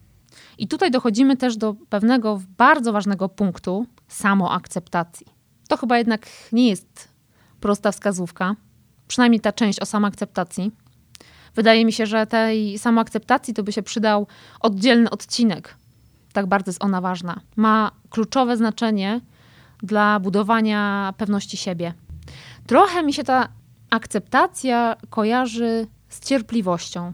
I 0.59 0.69
tutaj 0.69 0.91
dochodzimy 0.91 1.37
też 1.37 1.57
do 1.57 1.75
pewnego 1.89 2.41
bardzo 2.59 2.93
ważnego 2.93 3.29
punktu 3.29 3.87
samoakceptacji. 4.09 5.27
To 5.69 5.77
chyba 5.77 5.99
jednak 5.99 6.27
nie 6.53 6.69
jest 6.69 7.09
prosta 7.61 7.93
wskazówka, 7.93 8.57
przynajmniej 9.09 9.41
ta 9.41 9.53
część 9.53 9.81
o 9.81 9.87
samoakceptacji. 9.87 10.73
Wydaje 11.55 11.85
mi 11.85 11.93
się, 11.93 12.07
że 12.07 12.27
tej 12.27 12.79
samoakceptacji 12.79 13.55
to 13.55 13.63
by 13.63 13.73
się 13.73 13.83
przydał 13.83 14.27
oddzielny 14.61 15.11
odcinek. 15.11 15.77
Tak 16.33 16.47
bardzo 16.47 16.69
jest 16.69 16.85
ona 16.85 17.01
ważna. 17.01 17.41
Ma 17.57 17.91
kluczowe 18.11 18.57
znaczenie 18.57 19.21
dla 19.83 20.21
budowania 20.21 21.15
pewności 21.17 21.57
siebie. 21.57 21.95
Trochę 22.67 23.03
mi 23.03 23.13
się 23.13 23.25
ta 23.25 23.49
akceptacja 23.91 24.97
kojarzy 25.11 25.87
z 26.09 26.21
cierpliwością. 26.21 27.13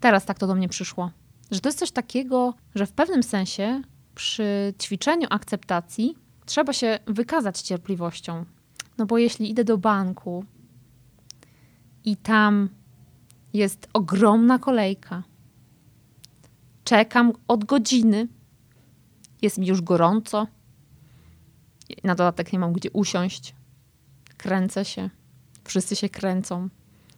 Teraz 0.00 0.24
tak 0.24 0.38
to 0.38 0.46
do 0.46 0.54
mnie 0.54 0.68
przyszło. 0.68 1.10
Że 1.50 1.60
to 1.60 1.68
jest 1.68 1.78
coś 1.78 1.90
takiego, 1.90 2.54
że 2.74 2.86
w 2.86 2.92
pewnym 2.92 3.22
sensie 3.22 3.82
przy 4.14 4.74
ćwiczeniu 4.82 5.26
akceptacji 5.30 6.14
trzeba 6.46 6.72
się 6.72 6.98
wykazać 7.06 7.60
cierpliwością. 7.60 8.44
No 8.98 9.06
bo 9.06 9.18
jeśli 9.18 9.50
idę 9.50 9.64
do 9.64 9.78
banku 9.78 10.44
i 12.04 12.16
tam 12.16 12.68
jest 13.52 13.88
ogromna 13.92 14.58
kolejka, 14.58 15.22
czekam 16.84 17.32
od 17.48 17.64
godziny, 17.64 18.28
jest 19.42 19.58
mi 19.58 19.66
już 19.66 19.82
gorąco, 19.82 20.46
na 22.04 22.14
dodatek 22.14 22.52
nie 22.52 22.58
mam 22.58 22.72
gdzie 22.72 22.90
usiąść, 22.90 23.54
kręcę 24.36 24.84
się. 24.84 25.10
Wszyscy 25.64 25.96
się 25.96 26.08
kręcą. 26.08 26.68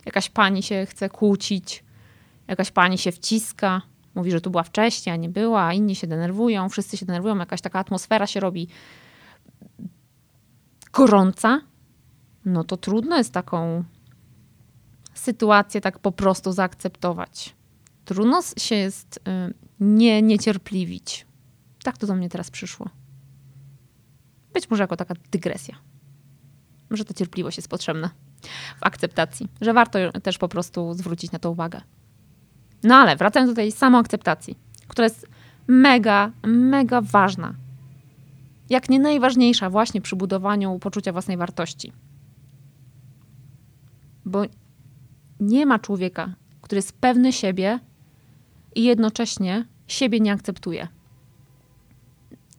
Jakaś 0.06 0.30
pani 0.30 0.62
się 0.62 0.86
chce 0.86 1.08
kłócić, 1.08 1.84
jakaś 2.48 2.70
pani 2.70 2.98
się 2.98 3.12
wciska, 3.12 3.82
mówi, 4.14 4.30
że 4.30 4.40
tu 4.40 4.50
była 4.50 4.62
wcześniej, 4.62 5.14
a 5.14 5.16
nie 5.16 5.28
była, 5.28 5.62
a 5.62 5.72
inni 5.72 5.96
się 5.96 6.06
denerwują, 6.06 6.68
wszyscy 6.68 6.96
się 6.96 7.06
denerwują, 7.06 7.38
jakaś 7.38 7.60
taka 7.60 7.78
atmosfera 7.78 8.26
się 8.26 8.40
robi 8.40 8.68
gorąca, 10.92 11.60
no 12.44 12.64
to 12.64 12.76
trudno 12.76 13.16
jest 13.16 13.32
taką 13.32 13.84
sytuację 15.14 15.80
tak 15.80 15.98
po 15.98 16.12
prostu 16.12 16.52
zaakceptować. 16.52 17.56
Trudno 18.04 18.40
się 18.56 18.74
jest 18.74 19.16
y, 19.16 19.54
nie 19.80 20.22
niecierpliwić. 20.22 21.26
Tak 21.82 21.98
to 21.98 22.06
do 22.06 22.14
mnie 22.14 22.28
teraz 22.28 22.50
przyszło. 22.50 22.88
Być 24.56 24.70
może 24.70 24.82
jako 24.82 24.96
taka 24.96 25.14
dygresja 25.30 25.76
że 26.90 27.04
ta 27.04 27.14
cierpliwość 27.14 27.56
jest 27.56 27.68
potrzebna 27.68 28.10
w 28.80 28.86
akceptacji, 28.86 29.48
że 29.60 29.72
warto 29.72 29.98
też 30.22 30.38
po 30.38 30.48
prostu 30.48 30.94
zwrócić 30.94 31.32
na 31.32 31.38
to 31.38 31.50
uwagę. 31.50 31.80
No 32.82 32.94
ale 32.94 33.16
wracając 33.16 33.52
do 33.52 33.56
tej 33.56 33.72
samoakceptacji, 33.72 34.58
która 34.88 35.04
jest 35.04 35.26
mega, 35.66 36.32
mega 36.46 37.00
ważna. 37.00 37.54
Jak 38.70 38.88
nie 38.88 38.98
najważniejsza 38.98 39.70
właśnie 39.70 40.00
przy 40.00 40.16
budowaniu 40.16 40.78
poczucia 40.78 41.12
własnej 41.12 41.36
wartości. 41.36 41.92
Bo 44.24 44.42
nie 45.40 45.66
ma 45.66 45.78
człowieka, 45.78 46.34
który 46.60 46.78
jest 46.78 46.92
pewny 46.92 47.32
siebie 47.32 47.80
i 48.74 48.84
jednocześnie 48.84 49.66
siebie 49.86 50.20
nie 50.20 50.32
akceptuje. 50.32 50.88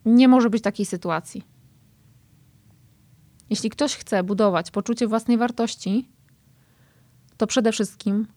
Nie 0.06 0.28
może 0.28 0.50
być 0.50 0.64
takiej 0.64 0.86
sytuacji. 0.86 1.57
Jeśli 3.50 3.70
ktoś 3.70 3.96
chce 3.96 4.24
budować 4.24 4.72
poczucie 4.72 5.08
własnej 5.08 5.38
wartości, 5.38 6.10
to 7.38 7.48
przede 7.48 7.72
wszystkim 7.72 8.28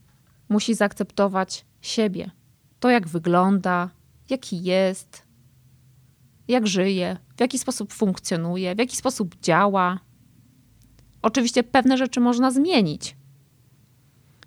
musi 0.48 0.74
zaakceptować 0.74 1.64
siebie. 1.80 2.30
To, 2.80 2.90
jak 2.90 3.08
wygląda, 3.08 3.90
jaki 4.30 4.62
jest, 4.62 5.22
jak 6.48 6.66
żyje, 6.66 7.16
w 7.36 7.40
jaki 7.40 7.58
sposób 7.58 7.92
funkcjonuje, 7.92 8.74
w 8.74 8.78
jaki 8.78 8.96
sposób 8.96 9.40
działa. 9.40 10.00
Oczywiście 11.22 11.62
pewne 11.62 11.98
rzeczy 11.98 12.20
można 12.20 12.50
zmienić. 12.50 13.16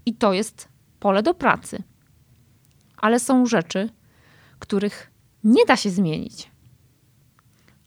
I 0.05 0.13
to 0.13 0.33
jest 0.33 0.67
pole 0.99 1.23
do 1.23 1.33
pracy. 1.33 1.83
Ale 2.97 3.19
są 3.19 3.45
rzeczy, 3.45 3.89
których 4.59 5.11
nie 5.43 5.65
da 5.65 5.77
się 5.77 5.89
zmienić. 5.89 6.51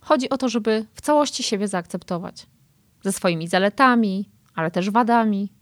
Chodzi 0.00 0.30
o 0.30 0.38
to, 0.38 0.48
żeby 0.48 0.86
w 0.94 1.00
całości 1.00 1.42
siebie 1.42 1.68
zaakceptować 1.68 2.46
ze 3.06 3.12
swoimi 3.12 3.48
zaletami, 3.48 4.30
ale 4.54 4.70
też 4.70 4.90
wadami, 4.90 5.52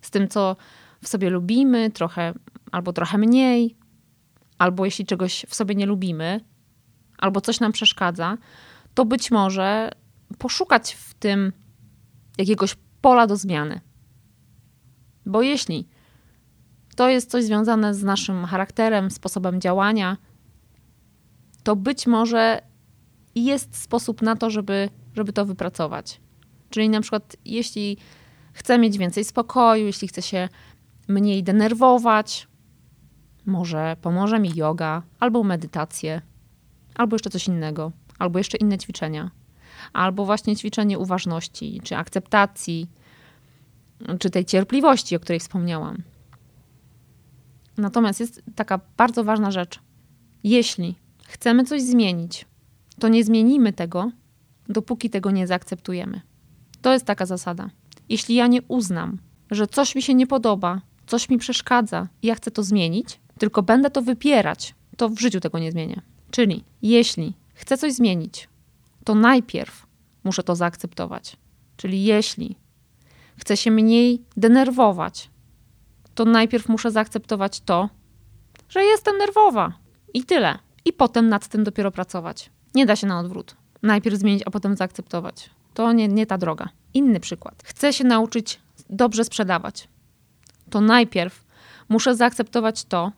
z 0.00 0.10
tym, 0.10 0.28
co 0.28 0.56
w 1.02 1.08
sobie 1.08 1.30
lubimy, 1.30 1.90
trochę 1.90 2.34
albo 2.72 2.92
trochę 2.92 3.18
mniej, 3.18 3.76
albo 4.58 4.84
jeśli 4.84 5.06
czegoś 5.06 5.46
w 5.48 5.54
sobie 5.54 5.74
nie 5.74 5.86
lubimy, 5.86 6.40
albo 7.18 7.40
coś 7.40 7.60
nam 7.60 7.72
przeszkadza, 7.72 8.38
to 8.94 9.04
być 9.04 9.30
może 9.30 9.90
poszukać 10.38 10.94
w 10.94 11.14
tym 11.14 11.52
jakiegoś 12.38 12.76
pola 13.00 13.26
do 13.26 13.36
zmiany. 13.36 13.80
Bo 15.26 15.42
jeśli 15.42 15.88
to 16.96 17.08
jest 17.08 17.30
coś 17.30 17.44
związane 17.44 17.94
z 17.94 18.02
naszym 18.02 18.44
charakterem, 18.44 19.10
sposobem 19.10 19.60
działania, 19.60 20.16
to 21.62 21.76
być 21.76 22.06
może 22.06 22.62
jest 23.34 23.76
sposób 23.76 24.22
na 24.22 24.36
to, 24.36 24.50
żeby, 24.50 24.88
żeby 25.14 25.32
to 25.32 25.46
wypracować. 25.46 26.20
Czyli 26.70 26.88
na 26.88 27.00
przykład, 27.00 27.36
jeśli 27.44 27.96
chcę 28.52 28.78
mieć 28.78 28.98
więcej 28.98 29.24
spokoju, 29.24 29.86
jeśli 29.86 30.08
chcę 30.08 30.22
się 30.22 30.48
mniej 31.08 31.42
denerwować, 31.42 32.48
może 33.46 33.96
pomoże 34.02 34.38
mi 34.38 34.54
yoga, 34.54 35.02
albo 35.20 35.42
medytację, 35.42 36.22
albo 36.94 37.14
jeszcze 37.14 37.30
coś 37.30 37.48
innego, 37.48 37.92
albo 38.18 38.38
jeszcze 38.38 38.58
inne 38.58 38.78
ćwiczenia, 38.78 39.30
albo 39.92 40.24
właśnie 40.24 40.56
ćwiczenie 40.56 40.98
uważności, 40.98 41.80
czy 41.84 41.96
akceptacji, 41.96 42.90
czy 44.18 44.30
tej 44.30 44.44
cierpliwości, 44.44 45.16
o 45.16 45.20
której 45.20 45.40
wspomniałam. 45.40 46.02
Natomiast 47.76 48.20
jest 48.20 48.42
taka 48.56 48.80
bardzo 48.96 49.24
ważna 49.24 49.50
rzecz. 49.50 49.80
Jeśli 50.44 50.94
chcemy 51.24 51.64
coś 51.64 51.82
zmienić, 51.82 52.46
to 52.98 53.08
nie 53.08 53.24
zmienimy 53.24 53.72
tego 53.72 54.10
dopóki 54.68 55.10
tego 55.10 55.30
nie 55.30 55.46
zaakceptujemy. 55.46 56.20
To 56.82 56.92
jest 56.92 57.04
taka 57.04 57.26
zasada. 57.26 57.70
Jeśli 58.08 58.34
ja 58.34 58.46
nie 58.46 58.62
uznam, 58.62 59.18
że 59.50 59.66
coś 59.66 59.94
mi 59.94 60.02
się 60.02 60.14
nie 60.14 60.26
podoba, 60.26 60.80
coś 61.06 61.28
mi 61.28 61.38
przeszkadza 61.38 62.08
i 62.22 62.26
ja 62.26 62.34
chcę 62.34 62.50
to 62.50 62.62
zmienić, 62.62 63.20
tylko 63.38 63.62
będę 63.62 63.90
to 63.90 64.02
wypierać, 64.02 64.74
to 64.96 65.08
w 65.08 65.20
życiu 65.20 65.40
tego 65.40 65.58
nie 65.58 65.72
zmienię. 65.72 66.02
Czyli 66.30 66.64
jeśli 66.82 67.34
chcę 67.54 67.78
coś 67.78 67.92
zmienić, 67.92 68.48
to 69.04 69.14
najpierw 69.14 69.86
muszę 70.24 70.42
to 70.42 70.56
zaakceptować. 70.56 71.36
Czyli 71.76 72.04
jeśli 72.04 72.56
chcę 73.36 73.56
się 73.56 73.70
mniej 73.70 74.22
denerwować, 74.36 75.30
to 76.14 76.24
najpierw 76.24 76.68
muszę 76.68 76.90
zaakceptować 76.90 77.60
to, 77.60 77.88
że 78.68 78.84
jestem 78.84 79.18
nerwowa 79.18 79.72
i 80.14 80.24
tyle. 80.24 80.58
I 80.84 80.92
potem 80.92 81.28
nad 81.28 81.48
tym 81.48 81.64
dopiero 81.64 81.90
pracować. 81.90 82.50
Nie 82.74 82.86
da 82.86 82.96
się 82.96 83.06
na 83.06 83.20
odwrót. 83.20 83.56
Najpierw 83.82 84.18
zmienić, 84.18 84.42
a 84.46 84.50
potem 84.50 84.76
zaakceptować. 84.76 85.50
To 85.74 85.92
nie, 85.92 86.08
nie 86.08 86.26
ta 86.26 86.38
droga. 86.38 86.68
Inny 86.94 87.20
przykład. 87.20 87.62
Chcę 87.64 87.92
się 87.92 88.04
nauczyć 88.04 88.60
dobrze 88.90 89.24
sprzedawać. 89.24 89.88
To 90.70 90.80
najpierw 90.80 91.44
muszę 91.88 92.16
zaakceptować 92.16 92.84
to, 92.84 93.12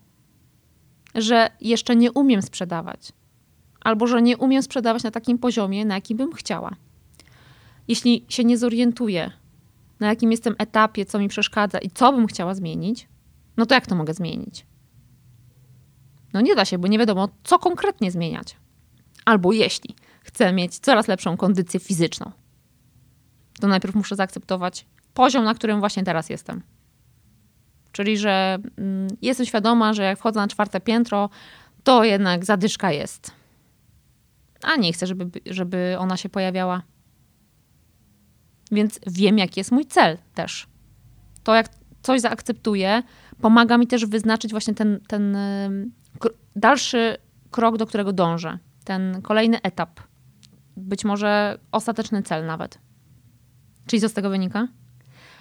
że 1.14 1.50
jeszcze 1.60 1.96
nie 1.96 2.12
umiem 2.12 2.42
sprzedawać, 2.42 3.12
albo 3.80 4.06
że 4.06 4.22
nie 4.22 4.36
umiem 4.36 4.62
sprzedawać 4.62 5.02
na 5.02 5.10
takim 5.10 5.38
poziomie, 5.38 5.84
na 5.84 5.94
jakim 5.94 6.16
bym 6.16 6.32
chciała. 6.32 6.70
Jeśli 7.88 8.24
się 8.28 8.44
nie 8.44 8.58
zorientuję, 8.58 9.30
na 10.00 10.08
jakim 10.08 10.30
jestem 10.30 10.54
etapie, 10.58 11.06
co 11.06 11.18
mi 11.18 11.28
przeszkadza 11.28 11.78
i 11.78 11.90
co 11.90 12.12
bym 12.12 12.26
chciała 12.26 12.54
zmienić, 12.54 13.08
no 13.56 13.66
to 13.66 13.74
jak 13.74 13.86
to 13.86 13.94
mogę 13.94 14.14
zmienić? 14.14 14.66
No 16.32 16.40
nie 16.40 16.54
da 16.54 16.64
się, 16.64 16.78
bo 16.78 16.88
nie 16.88 16.98
wiadomo, 16.98 17.28
co 17.44 17.58
konkretnie 17.58 18.10
zmieniać. 18.10 18.56
Albo 19.24 19.52
jeśli 19.52 19.94
chcę 20.22 20.52
mieć 20.52 20.78
coraz 20.78 21.08
lepszą 21.08 21.36
kondycję 21.36 21.80
fizyczną, 21.80 22.32
to 23.62 23.68
najpierw 23.68 23.94
muszę 23.94 24.16
zaakceptować 24.16 24.86
poziom, 25.14 25.44
na 25.44 25.54
którym 25.54 25.80
właśnie 25.80 26.04
teraz 26.04 26.30
jestem. 26.30 26.62
Czyli, 27.92 28.18
że 28.18 28.58
mm, 28.78 29.08
jestem 29.22 29.46
świadoma, 29.46 29.94
że 29.94 30.02
jak 30.02 30.18
wchodzę 30.18 30.40
na 30.40 30.48
czwarte 30.48 30.80
piętro, 30.80 31.30
to 31.84 32.04
jednak 32.04 32.44
zadyszka 32.44 32.92
jest. 32.92 33.30
A 34.62 34.76
nie 34.76 34.92
chcę, 34.92 35.06
żeby, 35.06 35.40
żeby 35.46 35.96
ona 35.98 36.16
się 36.16 36.28
pojawiała. 36.28 36.82
Więc 38.72 39.00
wiem, 39.06 39.38
jaki 39.38 39.60
jest 39.60 39.72
mój 39.72 39.86
cel 39.86 40.18
też. 40.34 40.66
To, 41.44 41.54
jak 41.54 41.68
coś 42.02 42.20
zaakceptuję, 42.20 43.02
pomaga 43.40 43.78
mi 43.78 43.86
też 43.86 44.06
wyznaczyć 44.06 44.50
właśnie 44.50 44.74
ten, 44.74 45.00
ten 45.08 45.36
dalszy 46.56 47.16
krok, 47.50 47.76
do 47.76 47.86
którego 47.86 48.12
dążę. 48.12 48.58
Ten 48.84 49.22
kolejny 49.22 49.62
etap. 49.62 50.00
Być 50.76 51.04
może 51.04 51.58
ostateczny 51.72 52.22
cel 52.22 52.46
nawet. 52.46 52.78
Czyli 53.86 54.00
co 54.00 54.08
z 54.08 54.12
tego 54.12 54.30
wynika? 54.30 54.68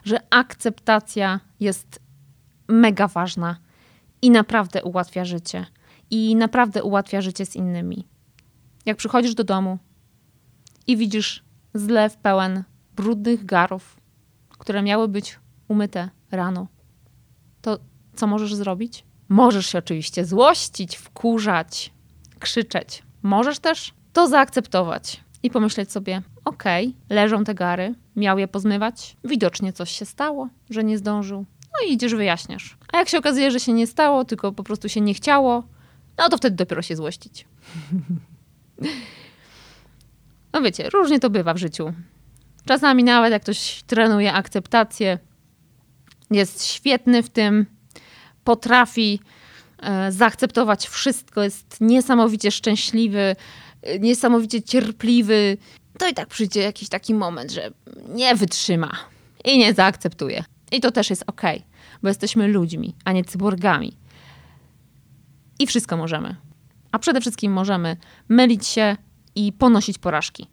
Że 0.03 0.19
akceptacja 0.29 1.39
jest 1.59 1.99
mega 2.67 3.07
ważna 3.07 3.57
i 4.21 4.31
naprawdę 4.31 4.83
ułatwia 4.83 5.25
życie. 5.25 5.65
I 6.09 6.35
naprawdę 6.35 6.83
ułatwia 6.83 7.21
życie 7.21 7.45
z 7.45 7.55
innymi. 7.55 8.07
Jak 8.85 8.97
przychodzisz 8.97 9.35
do 9.35 9.43
domu 9.43 9.79
i 10.87 10.97
widzisz 10.97 11.43
zlew 11.73 12.17
pełen 12.17 12.63
brudnych 12.95 13.45
garów, 13.45 13.97
które 14.49 14.81
miały 14.81 15.07
być 15.07 15.39
umyte 15.67 16.09
rano, 16.31 16.67
to 17.61 17.79
co 18.15 18.27
możesz 18.27 18.55
zrobić? 18.55 19.05
Możesz 19.29 19.67
się 19.67 19.77
oczywiście 19.77 20.25
złościć, 20.25 20.97
wkurzać, 20.97 21.93
krzyczeć. 22.39 23.03
Możesz 23.23 23.59
też 23.59 23.93
to 24.13 24.27
zaakceptować 24.27 25.23
i 25.43 25.49
pomyśleć 25.49 25.91
sobie: 25.91 26.21
okej, 26.45 26.87
okay, 26.87 27.15
leżą 27.15 27.43
te 27.43 27.55
gary, 27.55 27.95
miał 28.15 28.39
je 28.39 28.47
pozmywać, 28.47 29.17
widocznie 29.23 29.73
coś 29.73 29.91
się 29.91 30.05
stało, 30.05 30.49
że 30.69 30.83
nie 30.83 30.97
zdążył. 30.97 31.45
No 31.63 31.87
i 31.87 31.93
idziesz, 31.93 32.15
wyjaśniasz. 32.15 32.77
A 32.93 32.97
jak 32.97 33.09
się 33.09 33.17
okazuje, 33.17 33.51
że 33.51 33.59
się 33.59 33.73
nie 33.73 33.87
stało, 33.87 34.25
tylko 34.25 34.51
po 34.51 34.63
prostu 34.63 34.89
się 34.89 35.01
nie 35.01 35.13
chciało, 35.13 35.63
no 36.17 36.29
to 36.29 36.37
wtedy 36.37 36.55
dopiero 36.55 36.81
się 36.81 36.95
złościć. 36.95 37.45
No 40.53 40.61
wiecie, 40.61 40.89
różnie 40.89 41.19
to 41.19 41.29
bywa 41.29 41.53
w 41.53 41.57
życiu. 41.57 41.93
Czasami 42.65 43.03
nawet 43.03 43.31
jak 43.31 43.41
ktoś 43.41 43.83
trenuje 43.87 44.33
akceptację, 44.33 45.19
jest 46.31 46.65
świetny 46.65 47.23
w 47.23 47.29
tym, 47.29 47.65
potrafi 48.43 49.19
e, 49.79 50.11
zaakceptować 50.11 50.87
wszystko, 50.87 51.43
jest 51.43 51.81
niesamowicie 51.81 52.51
szczęśliwy, 52.51 53.35
e, 53.81 53.99
niesamowicie 53.99 54.61
cierpliwy, 54.61 55.57
to 56.01 56.07
i 56.07 56.13
tak 56.13 56.27
przyjdzie 56.27 56.61
jakiś 56.61 56.89
taki 56.89 57.13
moment, 57.13 57.51
że 57.51 57.71
nie 58.07 58.35
wytrzyma 58.35 58.91
i 59.45 59.57
nie 59.57 59.73
zaakceptuje. 59.73 60.43
I 60.71 60.81
to 60.81 60.91
też 60.91 61.09
jest 61.09 61.23
ok, 61.27 61.41
bo 62.01 62.07
jesteśmy 62.07 62.47
ludźmi, 62.47 62.95
a 63.05 63.11
nie 63.11 63.23
cyborgami. 63.23 63.97
I 65.59 65.67
wszystko 65.67 65.97
możemy. 65.97 66.35
A 66.91 66.99
przede 66.99 67.21
wszystkim 67.21 67.51
możemy 67.51 67.97
mylić 68.29 68.67
się 68.67 68.97
i 69.35 69.53
ponosić 69.53 69.97
porażki. 69.97 70.47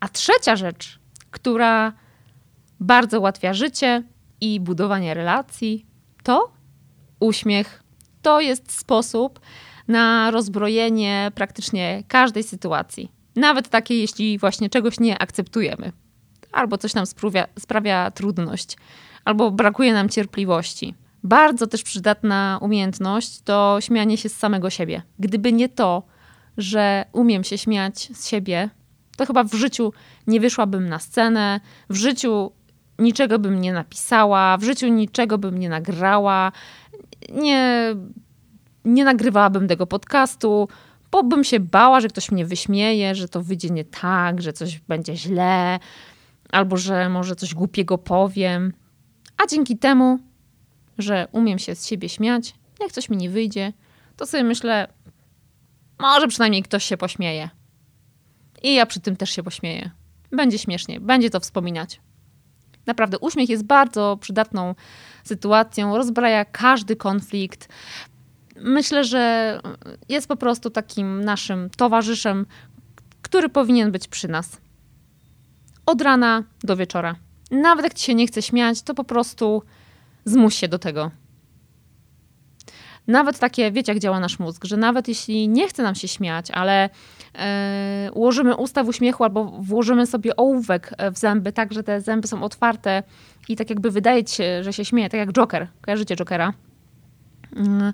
A 0.00 0.08
trzecia 0.08 0.56
rzecz, 0.56 0.98
która 1.30 1.92
bardzo 2.80 3.20
ułatwia 3.20 3.54
życie 3.54 4.02
i 4.40 4.60
budowanie 4.60 5.14
relacji, 5.14 5.86
to 6.22 6.52
uśmiech. 7.20 7.82
To 8.22 8.40
jest 8.40 8.78
sposób 8.78 9.40
na 9.88 10.30
rozbrojenie 10.30 11.32
praktycznie 11.34 12.02
każdej 12.08 12.42
sytuacji. 12.42 13.21
Nawet 13.36 13.68
takiej, 13.68 14.00
jeśli 14.00 14.38
właśnie 14.38 14.70
czegoś 14.70 15.00
nie 15.00 15.18
akceptujemy, 15.18 15.92
albo 16.52 16.78
coś 16.78 16.94
nam 16.94 17.06
sprawia, 17.06 17.46
sprawia 17.58 18.10
trudność, 18.10 18.76
albo 19.24 19.50
brakuje 19.50 19.92
nam 19.92 20.08
cierpliwości. 20.08 20.94
Bardzo 21.24 21.66
też 21.66 21.82
przydatna 21.82 22.58
umiejętność 22.62 23.40
to 23.40 23.76
śmianie 23.80 24.16
się 24.16 24.28
z 24.28 24.36
samego 24.36 24.70
siebie. 24.70 25.02
Gdyby 25.18 25.52
nie 25.52 25.68
to, 25.68 26.02
że 26.56 27.04
umiem 27.12 27.44
się 27.44 27.58
śmiać 27.58 28.08
z 28.14 28.28
siebie, 28.28 28.70
to 29.16 29.26
chyba 29.26 29.44
w 29.44 29.54
życiu 29.54 29.92
nie 30.26 30.40
wyszłabym 30.40 30.88
na 30.88 30.98
scenę, 30.98 31.60
w 31.90 31.94
życiu 31.94 32.52
niczego 32.98 33.38
bym 33.38 33.60
nie 33.60 33.72
napisała, 33.72 34.56
w 34.56 34.62
życiu 34.62 34.88
niczego 34.88 35.38
bym 35.38 35.58
nie 35.58 35.68
nagrała, 35.68 36.52
nie, 37.32 37.84
nie 38.84 39.04
nagrywałabym 39.04 39.68
tego 39.68 39.86
podcastu, 39.86 40.68
bo 41.12 41.22
bym 41.22 41.44
się 41.44 41.60
bała, 41.60 42.00
że 42.00 42.08
ktoś 42.08 42.30
mnie 42.30 42.46
wyśmieje, 42.46 43.14
że 43.14 43.28
to 43.28 43.42
wyjdzie 43.42 43.70
nie 43.70 43.84
tak, 43.84 44.42
że 44.42 44.52
coś 44.52 44.78
będzie 44.78 45.16
źle, 45.16 45.78
albo 46.50 46.76
że 46.76 47.08
może 47.08 47.36
coś 47.36 47.54
głupiego 47.54 47.98
powiem. 47.98 48.72
A 49.42 49.46
dzięki 49.46 49.78
temu, 49.78 50.18
że 50.98 51.28
umiem 51.32 51.58
się 51.58 51.74
z 51.74 51.86
siebie 51.86 52.08
śmiać, 52.08 52.54
jak 52.80 52.92
coś 52.92 53.08
mi 53.08 53.16
nie 53.16 53.30
wyjdzie, 53.30 53.72
to 54.16 54.26
sobie 54.26 54.44
myślę, 54.44 54.88
może 55.98 56.28
przynajmniej 56.28 56.62
ktoś 56.62 56.84
się 56.84 56.96
pośmieje. 56.96 57.50
I 58.62 58.74
ja 58.74 58.86
przy 58.86 59.00
tym 59.00 59.16
też 59.16 59.30
się 59.30 59.42
pośmieję. 59.42 59.90
Będzie 60.32 60.58
śmiesznie, 60.58 61.00
będzie 61.00 61.30
to 61.30 61.40
wspominać. 61.40 62.00
Naprawdę, 62.86 63.18
uśmiech 63.18 63.48
jest 63.48 63.64
bardzo 63.64 64.18
przydatną 64.20 64.74
sytuacją, 65.24 65.96
rozbraja 65.96 66.44
każdy 66.44 66.96
konflikt. 66.96 67.68
Myślę, 68.62 69.04
że 69.04 69.60
jest 70.08 70.28
po 70.28 70.36
prostu 70.36 70.70
takim 70.70 71.24
naszym 71.24 71.70
towarzyszem, 71.70 72.46
który 73.22 73.48
powinien 73.48 73.92
być 73.92 74.08
przy 74.08 74.28
nas. 74.28 74.60
Od 75.86 76.02
rana 76.02 76.42
do 76.62 76.76
wieczora. 76.76 77.16
Nawet 77.50 77.84
jak 77.84 77.94
ci 77.94 78.04
się 78.04 78.14
nie 78.14 78.26
chce 78.26 78.42
śmiać, 78.42 78.82
to 78.82 78.94
po 78.94 79.04
prostu 79.04 79.62
zmuś 80.24 80.54
się 80.54 80.68
do 80.68 80.78
tego. 80.78 81.10
Nawet 83.06 83.38
takie, 83.38 83.72
wiecie, 83.72 83.92
jak 83.92 84.02
działa 84.02 84.20
nasz 84.20 84.38
mózg, 84.38 84.64
że 84.64 84.76
nawet 84.76 85.08
jeśli 85.08 85.48
nie 85.48 85.68
chce 85.68 85.82
nam 85.82 85.94
się 85.94 86.08
śmiać, 86.08 86.50
ale 86.50 86.90
e, 87.34 88.10
ułożymy 88.14 88.56
usta 88.56 88.84
w 88.84 88.88
uśmiechu 88.88 89.24
albo 89.24 89.44
włożymy 89.44 90.06
sobie 90.06 90.36
ołówek 90.36 90.94
w 91.12 91.18
zęby, 91.18 91.52
tak, 91.52 91.72
że 91.72 91.82
te 91.82 92.00
zęby 92.00 92.28
są 92.28 92.42
otwarte 92.42 93.02
i 93.48 93.56
tak 93.56 93.70
jakby 93.70 93.90
wydaje 93.90 94.24
ci 94.24 94.36
się, 94.36 94.64
że 94.64 94.72
się 94.72 94.84
śmieje, 94.84 95.08
tak 95.08 95.18
jak 95.18 95.32
Joker. 95.32 95.68
Kojarzycie 95.80 96.16
Jokera? 96.16 96.52
Mm, 97.56 97.92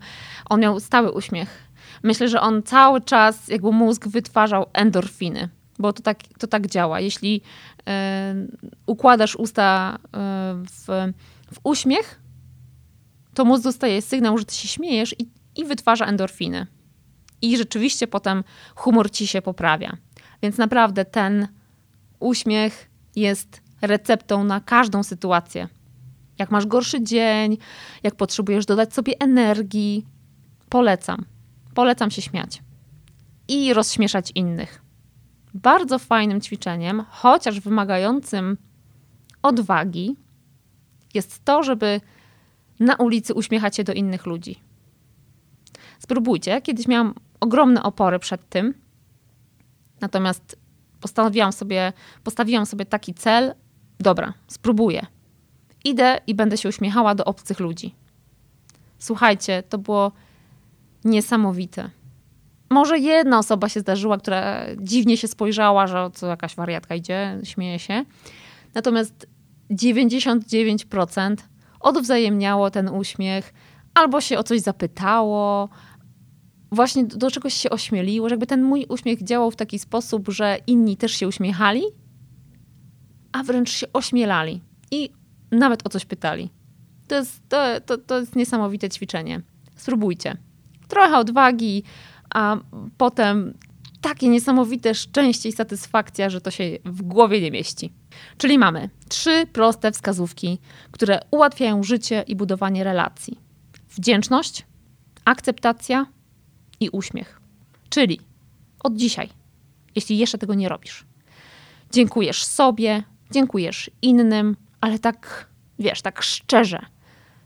on 0.50 0.60
miał 0.60 0.80
stały 0.80 1.12
uśmiech. 1.12 1.68
Myślę, 2.02 2.28
że 2.28 2.40
on 2.40 2.62
cały 2.62 3.00
czas, 3.00 3.48
jakby 3.48 3.72
mózg 3.72 4.08
wytwarzał 4.08 4.66
endorfiny, 4.72 5.48
bo 5.78 5.92
to 5.92 6.02
tak, 6.02 6.18
to 6.38 6.46
tak 6.46 6.66
działa. 6.66 7.00
Jeśli 7.00 7.42
e, 7.88 8.34
układasz 8.86 9.36
usta 9.36 9.98
e, 10.04 10.08
w, 10.64 11.12
w 11.52 11.60
uśmiech, 11.64 12.20
to 13.34 13.44
mózg 13.44 13.64
dostaje 13.64 14.02
sygnał, 14.02 14.38
że 14.38 14.44
ty 14.44 14.54
się 14.54 14.68
śmiejesz 14.68 15.14
i, 15.18 15.28
i 15.56 15.64
wytwarza 15.64 16.06
endorfiny. 16.06 16.66
I 17.42 17.56
rzeczywiście 17.56 18.06
potem 18.06 18.44
humor 18.74 19.10
ci 19.10 19.26
się 19.26 19.42
poprawia. 19.42 19.96
Więc 20.42 20.58
naprawdę 20.58 21.04
ten 21.04 21.48
uśmiech 22.20 22.90
jest 23.16 23.62
receptą 23.82 24.44
na 24.44 24.60
każdą 24.60 25.02
sytuację. 25.02 25.68
Jak 26.38 26.50
masz 26.50 26.66
gorszy 26.66 27.02
dzień, 27.02 27.58
jak 28.02 28.14
potrzebujesz 28.14 28.66
dodać 28.66 28.94
sobie 28.94 29.20
energii, 29.20 30.06
polecam. 30.68 31.24
Polecam 31.74 32.10
się 32.10 32.22
śmiać 32.22 32.62
i 33.48 33.74
rozśmieszać 33.74 34.32
innych. 34.34 34.82
bardzo 35.54 35.98
fajnym 35.98 36.40
ćwiczeniem, 36.40 37.04
chociaż 37.10 37.60
wymagającym 37.60 38.56
odwagi, 39.42 40.16
jest 41.14 41.44
to, 41.44 41.62
żeby 41.62 42.00
na 42.80 42.96
ulicy 42.96 43.34
uśmiechać 43.34 43.76
się 43.76 43.84
do 43.84 43.92
innych 43.92 44.26
ludzi. 44.26 44.60
Spróbujcie. 45.98 46.62
Kiedyś 46.62 46.88
miałam 46.88 47.14
ogromne 47.40 47.82
opory 47.82 48.18
przed 48.18 48.48
tym. 48.48 48.74
Natomiast 50.00 50.58
postanowiłam 51.00 51.52
sobie, 51.52 51.92
postawiłam 52.24 52.66
sobie 52.66 52.86
taki 52.86 53.14
cel. 53.14 53.54
Dobra, 54.00 54.32
spróbuję. 54.46 55.06
Idę 55.84 56.20
i 56.26 56.34
będę 56.34 56.56
się 56.56 56.68
uśmiechała 56.68 57.14
do 57.14 57.24
obcych 57.24 57.60
ludzi. 57.60 57.94
Słuchajcie, 58.98 59.62
to 59.68 59.78
było 59.78 60.12
niesamowite. 61.04 61.90
Może 62.70 62.98
jedna 62.98 63.38
osoba 63.38 63.68
się 63.68 63.80
zdarzyła, 63.80 64.18
która 64.18 64.66
dziwnie 64.80 65.16
się 65.16 65.28
spojrzała, 65.28 65.86
że 65.86 66.10
co 66.14 66.26
jakaś 66.26 66.54
wariatka 66.54 66.94
idzie, 66.94 67.38
śmieje 67.44 67.78
się. 67.78 68.04
Natomiast 68.74 69.26
99% 69.70 71.36
odwzajemniało 71.80 72.70
ten 72.70 72.88
uśmiech, 72.88 73.54
albo 73.94 74.20
się 74.20 74.38
o 74.38 74.42
coś 74.42 74.60
zapytało, 74.60 75.68
właśnie 76.72 77.04
do 77.04 77.30
czegoś 77.30 77.54
się 77.54 77.70
ośmieliło, 77.70 78.28
że 78.28 78.32
jakby 78.32 78.46
ten 78.46 78.62
mój 78.62 78.86
uśmiech 78.88 79.22
działał 79.22 79.50
w 79.50 79.56
taki 79.56 79.78
sposób, 79.78 80.28
że 80.28 80.58
inni 80.66 80.96
też 80.96 81.12
się 81.12 81.28
uśmiechali, 81.28 81.82
a 83.32 83.42
wręcz 83.42 83.70
się 83.70 83.86
ośmielali 83.92 84.60
i 84.90 85.10
nawet 85.50 85.86
o 85.86 85.88
coś 85.90 86.04
pytali. 86.04 86.50
To 87.08 87.14
jest, 87.14 87.48
to, 87.48 87.80
to, 87.86 87.98
to 87.98 88.20
jest 88.20 88.36
niesamowite 88.36 88.88
ćwiczenie. 88.88 89.40
Spróbujcie. 89.76 90.36
Trochę 90.88 91.18
odwagi, 91.18 91.82
a 92.30 92.56
potem 92.98 93.54
takie 94.00 94.28
niesamowite 94.28 94.94
szczęście 94.94 95.48
i 95.48 95.52
satysfakcja, 95.52 96.30
że 96.30 96.40
to 96.40 96.50
się 96.50 96.64
w 96.84 97.02
głowie 97.02 97.40
nie 97.40 97.50
mieści. 97.50 97.92
Czyli 98.38 98.58
mamy 98.58 98.90
trzy 99.08 99.46
proste 99.52 99.92
wskazówki, 99.92 100.58
które 100.90 101.20
ułatwiają 101.30 101.82
życie 101.82 102.24
i 102.26 102.36
budowanie 102.36 102.84
relacji: 102.84 103.38
wdzięczność, 103.90 104.66
akceptacja 105.24 106.06
i 106.80 106.88
uśmiech. 106.90 107.40
Czyli 107.90 108.20
od 108.80 108.96
dzisiaj, 108.96 109.28
jeśli 109.94 110.18
jeszcze 110.18 110.38
tego 110.38 110.54
nie 110.54 110.68
robisz, 110.68 111.04
dziękujesz 111.92 112.44
sobie, 112.44 113.02
dziękujesz 113.30 113.90
innym, 114.02 114.56
ale 114.80 114.98
tak, 114.98 115.48
wiesz, 115.78 116.02
tak 116.02 116.22
szczerze, 116.22 116.86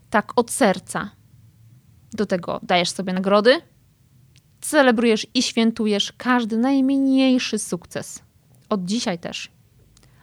tak 0.09 0.33
od 0.35 0.51
serca. 0.51 1.09
Do 2.13 2.25
tego 2.25 2.59
dajesz 2.63 2.89
sobie 2.89 3.13
nagrody, 3.13 3.61
celebrujesz 4.61 5.27
i 5.33 5.43
świętujesz 5.43 6.13
każdy 6.17 6.57
najmniejszy 6.57 7.59
sukces. 7.59 8.21
Od 8.69 8.85
dzisiaj 8.85 9.19
też. 9.19 9.51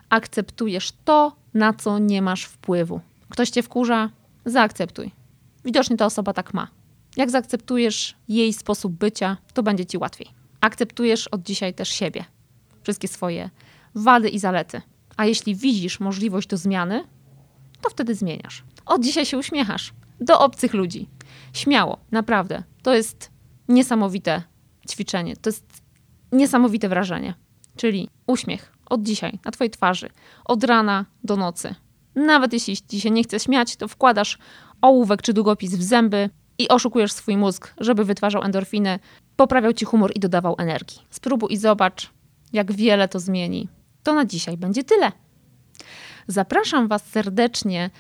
Akceptujesz 0.09 0.93
to, 1.05 1.37
na 1.55 1.73
co 1.73 1.99
nie 1.99 2.23
masz 2.23 2.45
wpływu. 2.45 3.01
Ktoś 3.29 3.51
cię 3.51 3.63
wkurza? 3.63 4.11
Zaakceptuj. 4.45 5.13
Widocznie 5.65 5.97
ta 5.97 6.07
osoba 6.07 6.33
tak 6.33 6.55
ma. 6.55 6.69
Jak 7.17 7.31
zaakceptujesz 7.31 8.17
jej 8.29 8.53
sposób 8.53 8.93
bycia, 8.93 9.37
to 9.55 9.63
będzie 9.63 9.87
ci 9.87 9.99
łatwiej. 9.99 10.29
Akceptujesz 10.61 11.29
od 11.29 11.43
dzisiaj 11.43 11.75
też 11.75 11.89
siebie, 11.89 12.25
wszystkie 12.83 13.09
swoje 13.09 13.51
wady 13.95 14.29
i 14.29 14.39
zalety. 14.39 14.83
A 15.17 15.27
jeśli 15.27 15.55
widzisz 15.55 16.01
możliwość 16.01 16.49
do 16.49 16.57
zmiany, 16.57 17.05
to 17.81 17.91
wtedy 17.91 18.15
zmieniasz. 18.15 18.65
Od 18.87 19.05
dzisiaj 19.05 19.27
się 19.27 19.39
uśmiechasz 19.39 19.93
do 20.21 20.41
obcych 20.41 20.75
ludzi. 20.75 21.09
Śmiało, 21.53 21.99
naprawdę. 22.11 22.63
To 22.83 22.95
jest 22.95 23.31
niesamowite 23.69 24.43
ćwiczenie. 24.91 25.37
To 25.37 25.51
jest 25.51 25.83
niesamowite 26.33 26.89
wrażenie. 26.89 27.35
Czyli 27.77 28.09
uśmiech 28.27 28.73
od 28.87 29.03
dzisiaj 29.03 29.39
na 29.45 29.51
twojej 29.51 29.71
twarzy, 29.71 30.09
od 30.45 30.65
rana 30.65 31.05
do 31.25 31.37
nocy. 31.37 31.75
Nawet 32.15 32.53
jeśli 32.53 33.01
się 33.01 33.11
nie 33.11 33.23
chce 33.23 33.41
śmiać, 33.41 33.77
to 33.77 33.89
wkładasz 33.89 34.39
ołówek 34.81 35.23
czy 35.23 35.33
długopis 35.33 35.75
w 35.75 35.83
zęby 35.83 36.31
i 36.59 36.69
oszukujesz 36.69 37.13
swój 37.13 37.37
mózg, 37.37 37.75
żeby 37.79 38.05
wytwarzał 38.05 38.43
endorfiny, 38.43 38.99
poprawiał 39.37 39.73
ci 39.73 39.85
humor 39.85 40.13
i 40.15 40.21
dodawał 40.21 40.55
energii. 40.59 40.99
Spróbuj 41.11 41.53
i 41.53 41.57
zobacz, 41.57 42.11
jak 42.53 42.73
wiele 42.73 43.09
to 43.09 43.21
zmieni. 43.21 43.69
To 44.03 44.15
na 44.15 44.25
dzisiaj 44.25 44.57
będzie 44.57 44.85
tyle. 44.85 45.13
Zapraszam 46.27 46.89
Was 46.89 47.07
serdecznie 47.07 47.91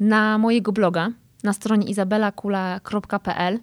na 0.00 0.38
mojego 0.38 0.72
bloga 0.72 1.10
na 1.44 1.52
stronie 1.52 1.86
izabelakula.pl. 1.86 3.58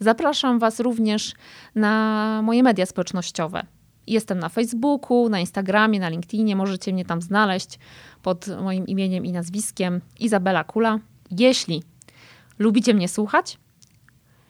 Zapraszam 0.00 0.58
Was 0.58 0.80
również 0.80 1.34
na 1.74 2.42
moje 2.42 2.62
media 2.62 2.86
społecznościowe. 2.86 3.66
Jestem 4.06 4.38
na 4.38 4.48
Facebooku, 4.48 5.28
na 5.28 5.40
Instagramie, 5.40 6.00
na 6.00 6.08
LinkedInie. 6.08 6.56
Możecie 6.56 6.92
mnie 6.92 7.04
tam 7.04 7.22
znaleźć 7.22 7.78
pod 8.22 8.46
moim 8.62 8.86
imieniem 8.86 9.24
i 9.24 9.32
nazwiskiem 9.32 10.00
Izabela 10.20 10.64
Kula. 10.64 10.98
Jeśli 11.30 11.82
lubicie 12.58 12.94
mnie 12.94 13.08
słuchać, 13.08 13.58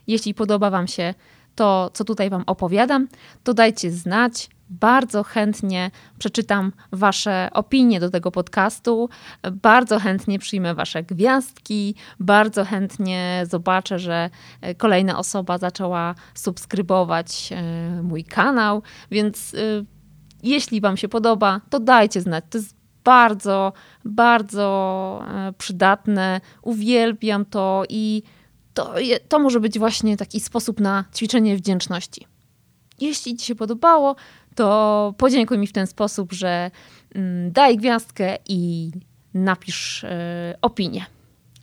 jeśli 0.06 0.34
podoba 0.34 0.70
Wam 0.70 0.86
się 0.88 1.14
to, 1.54 1.90
co 1.94 2.04
tutaj 2.04 2.30
Wam 2.30 2.44
opowiadam, 2.46 3.08
to 3.44 3.54
dajcie 3.54 3.90
znać. 3.90 4.50
Bardzo 4.70 5.22
chętnie 5.22 5.90
przeczytam 6.18 6.72
Wasze 6.92 7.48
opinie 7.52 8.00
do 8.00 8.10
tego 8.10 8.30
podcastu, 8.30 9.08
bardzo 9.52 9.98
chętnie 9.98 10.38
przyjmę 10.38 10.74
Wasze 10.74 11.02
gwiazdki, 11.02 11.94
bardzo 12.20 12.64
chętnie 12.64 13.44
zobaczę, 13.50 13.98
że 13.98 14.30
kolejna 14.78 15.18
osoba 15.18 15.58
zaczęła 15.58 16.14
subskrybować 16.34 17.52
e, 17.52 18.02
mój 18.02 18.24
kanał, 18.24 18.82
więc 19.10 19.54
e, 19.54 19.58
jeśli 20.42 20.80
Wam 20.80 20.96
się 20.96 21.08
podoba, 21.08 21.60
to 21.70 21.80
dajcie 21.80 22.20
znać. 22.20 22.44
To 22.50 22.58
jest 22.58 22.74
bardzo, 23.04 23.72
bardzo 24.04 25.24
e, 25.28 25.52
przydatne. 25.52 26.40
Uwielbiam 26.62 27.44
to 27.44 27.82
i 27.88 28.22
to, 28.74 28.94
to 29.28 29.38
może 29.38 29.60
być 29.60 29.78
właśnie 29.78 30.16
taki 30.16 30.40
sposób 30.40 30.80
na 30.80 31.04
ćwiczenie 31.14 31.56
wdzięczności. 31.56 32.26
Jeśli 33.00 33.36
Ci 33.36 33.46
się 33.46 33.54
podobało, 33.54 34.16
to 34.54 35.14
podziękuj 35.18 35.58
mi 35.58 35.66
w 35.66 35.72
ten 35.72 35.86
sposób, 35.86 36.32
że 36.32 36.70
mm, 37.14 37.52
daj 37.52 37.76
gwiazdkę 37.76 38.38
i 38.48 38.90
napisz 39.34 40.04
e, 40.04 40.54
opinię 40.62 41.06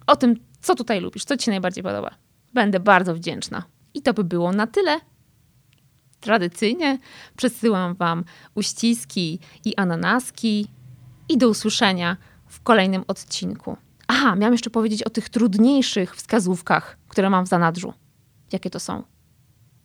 o 0.07 0.15
tym, 0.15 0.35
co 0.61 0.75
tutaj 0.75 1.01
lubisz, 1.01 1.25
co 1.25 1.37
Ci 1.37 1.45
się 1.45 1.51
najbardziej 1.51 1.83
podoba. 1.83 2.15
Będę 2.53 2.79
bardzo 2.79 3.15
wdzięczna. 3.15 3.63
I 3.93 4.01
to 4.01 4.13
by 4.13 4.23
było 4.23 4.51
na 4.51 4.67
tyle. 4.67 4.99
Tradycyjnie 6.19 6.97
przesyłam 7.37 7.95
Wam 7.95 8.23
uściski 8.55 9.39
i 9.65 9.75
ananaski 9.75 10.67
i 11.29 11.37
do 11.37 11.49
usłyszenia 11.49 12.17
w 12.47 12.63
kolejnym 12.63 13.03
odcinku. 13.07 13.77
Aha, 14.07 14.35
miałam 14.35 14.53
jeszcze 14.53 14.69
powiedzieć 14.69 15.03
o 15.03 15.09
tych 15.09 15.29
trudniejszych 15.29 16.15
wskazówkach, 16.15 16.97
które 17.07 17.29
mam 17.29 17.45
w 17.45 17.49
zanadrzu. 17.49 17.93
Jakie 18.51 18.69
to 18.69 18.79
są? 18.79 19.03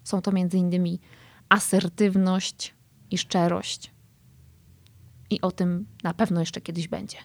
Są 0.04 0.22
to 0.22 0.32
między 0.32 0.58
innymi 0.58 1.00
asertywność 1.48 2.74
i 3.12 3.18
szczerość. 3.18 3.90
I 5.30 5.40
o 5.40 5.50
tym 5.50 5.86
na 6.02 6.14
pewno 6.14 6.40
jeszcze 6.40 6.60
kiedyś 6.60 6.88
będzie. 6.88 7.16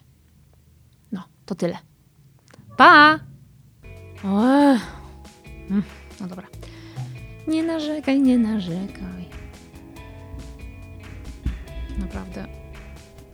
No, 1.12 1.23
to 1.45 1.56
tyle. 1.56 1.78
Pa! 2.78 3.19
Mm, 5.69 5.84
no 6.21 6.28
dobra. 6.28 6.47
Nie 7.47 7.63
narzekaj, 7.63 8.21
nie 8.21 8.38
narzekaj. 8.38 9.30
Naprawdę. 12.00 12.45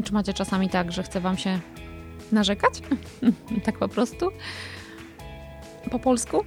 Czy 0.04 0.14
macie 0.14 0.34
czasami 0.34 0.70
tak, 0.70 0.92
że 0.92 1.04
chce 1.04 1.22
wam 1.22 1.38
się 1.38 1.60
narzekać? 2.32 2.82
tak 3.66 3.80
po 3.80 3.88
prostu? 3.88 4.30
Po 5.92 6.00
polsku? 6.00 6.44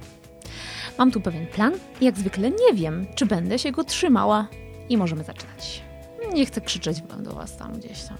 Mam 0.97 1.11
tu 1.11 1.21
pewien 1.21 1.47
plan 1.47 1.73
i 2.01 2.05
jak 2.05 2.17
zwykle 2.17 2.51
nie 2.51 2.73
wiem, 2.73 3.07
czy 3.15 3.25
będę 3.25 3.59
się 3.59 3.71
go 3.71 3.83
trzymała. 3.83 4.47
I 4.89 4.97
możemy 4.97 5.23
zaczynać. 5.23 5.86
Nie 6.33 6.45
chcę 6.45 6.61
krzyczeć 6.61 7.01
do 7.01 7.33
was 7.33 7.57
tam 7.57 7.73
gdzieś 7.79 8.03
tam. 8.03 8.17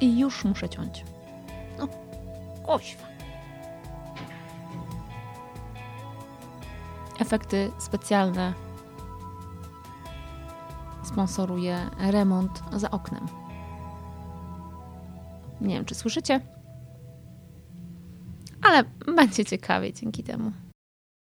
I 0.00 0.18
już 0.18 0.44
muszę 0.44 0.68
ciąć. 0.68 1.04
No, 1.78 1.88
kuźwa. 2.62 3.06
Efekty 7.20 7.70
specjalne 7.78 8.54
sponsoruje 11.02 11.90
remont 11.98 12.62
za 12.76 12.90
oknem. 12.90 13.26
Nie 15.60 15.74
wiem, 15.74 15.84
czy 15.84 15.94
słyszycie, 15.94 16.40
ale 18.62 18.84
będzie 19.16 19.44
ciekawie 19.44 19.92
dzięki 19.92 20.22
temu. 20.24 20.52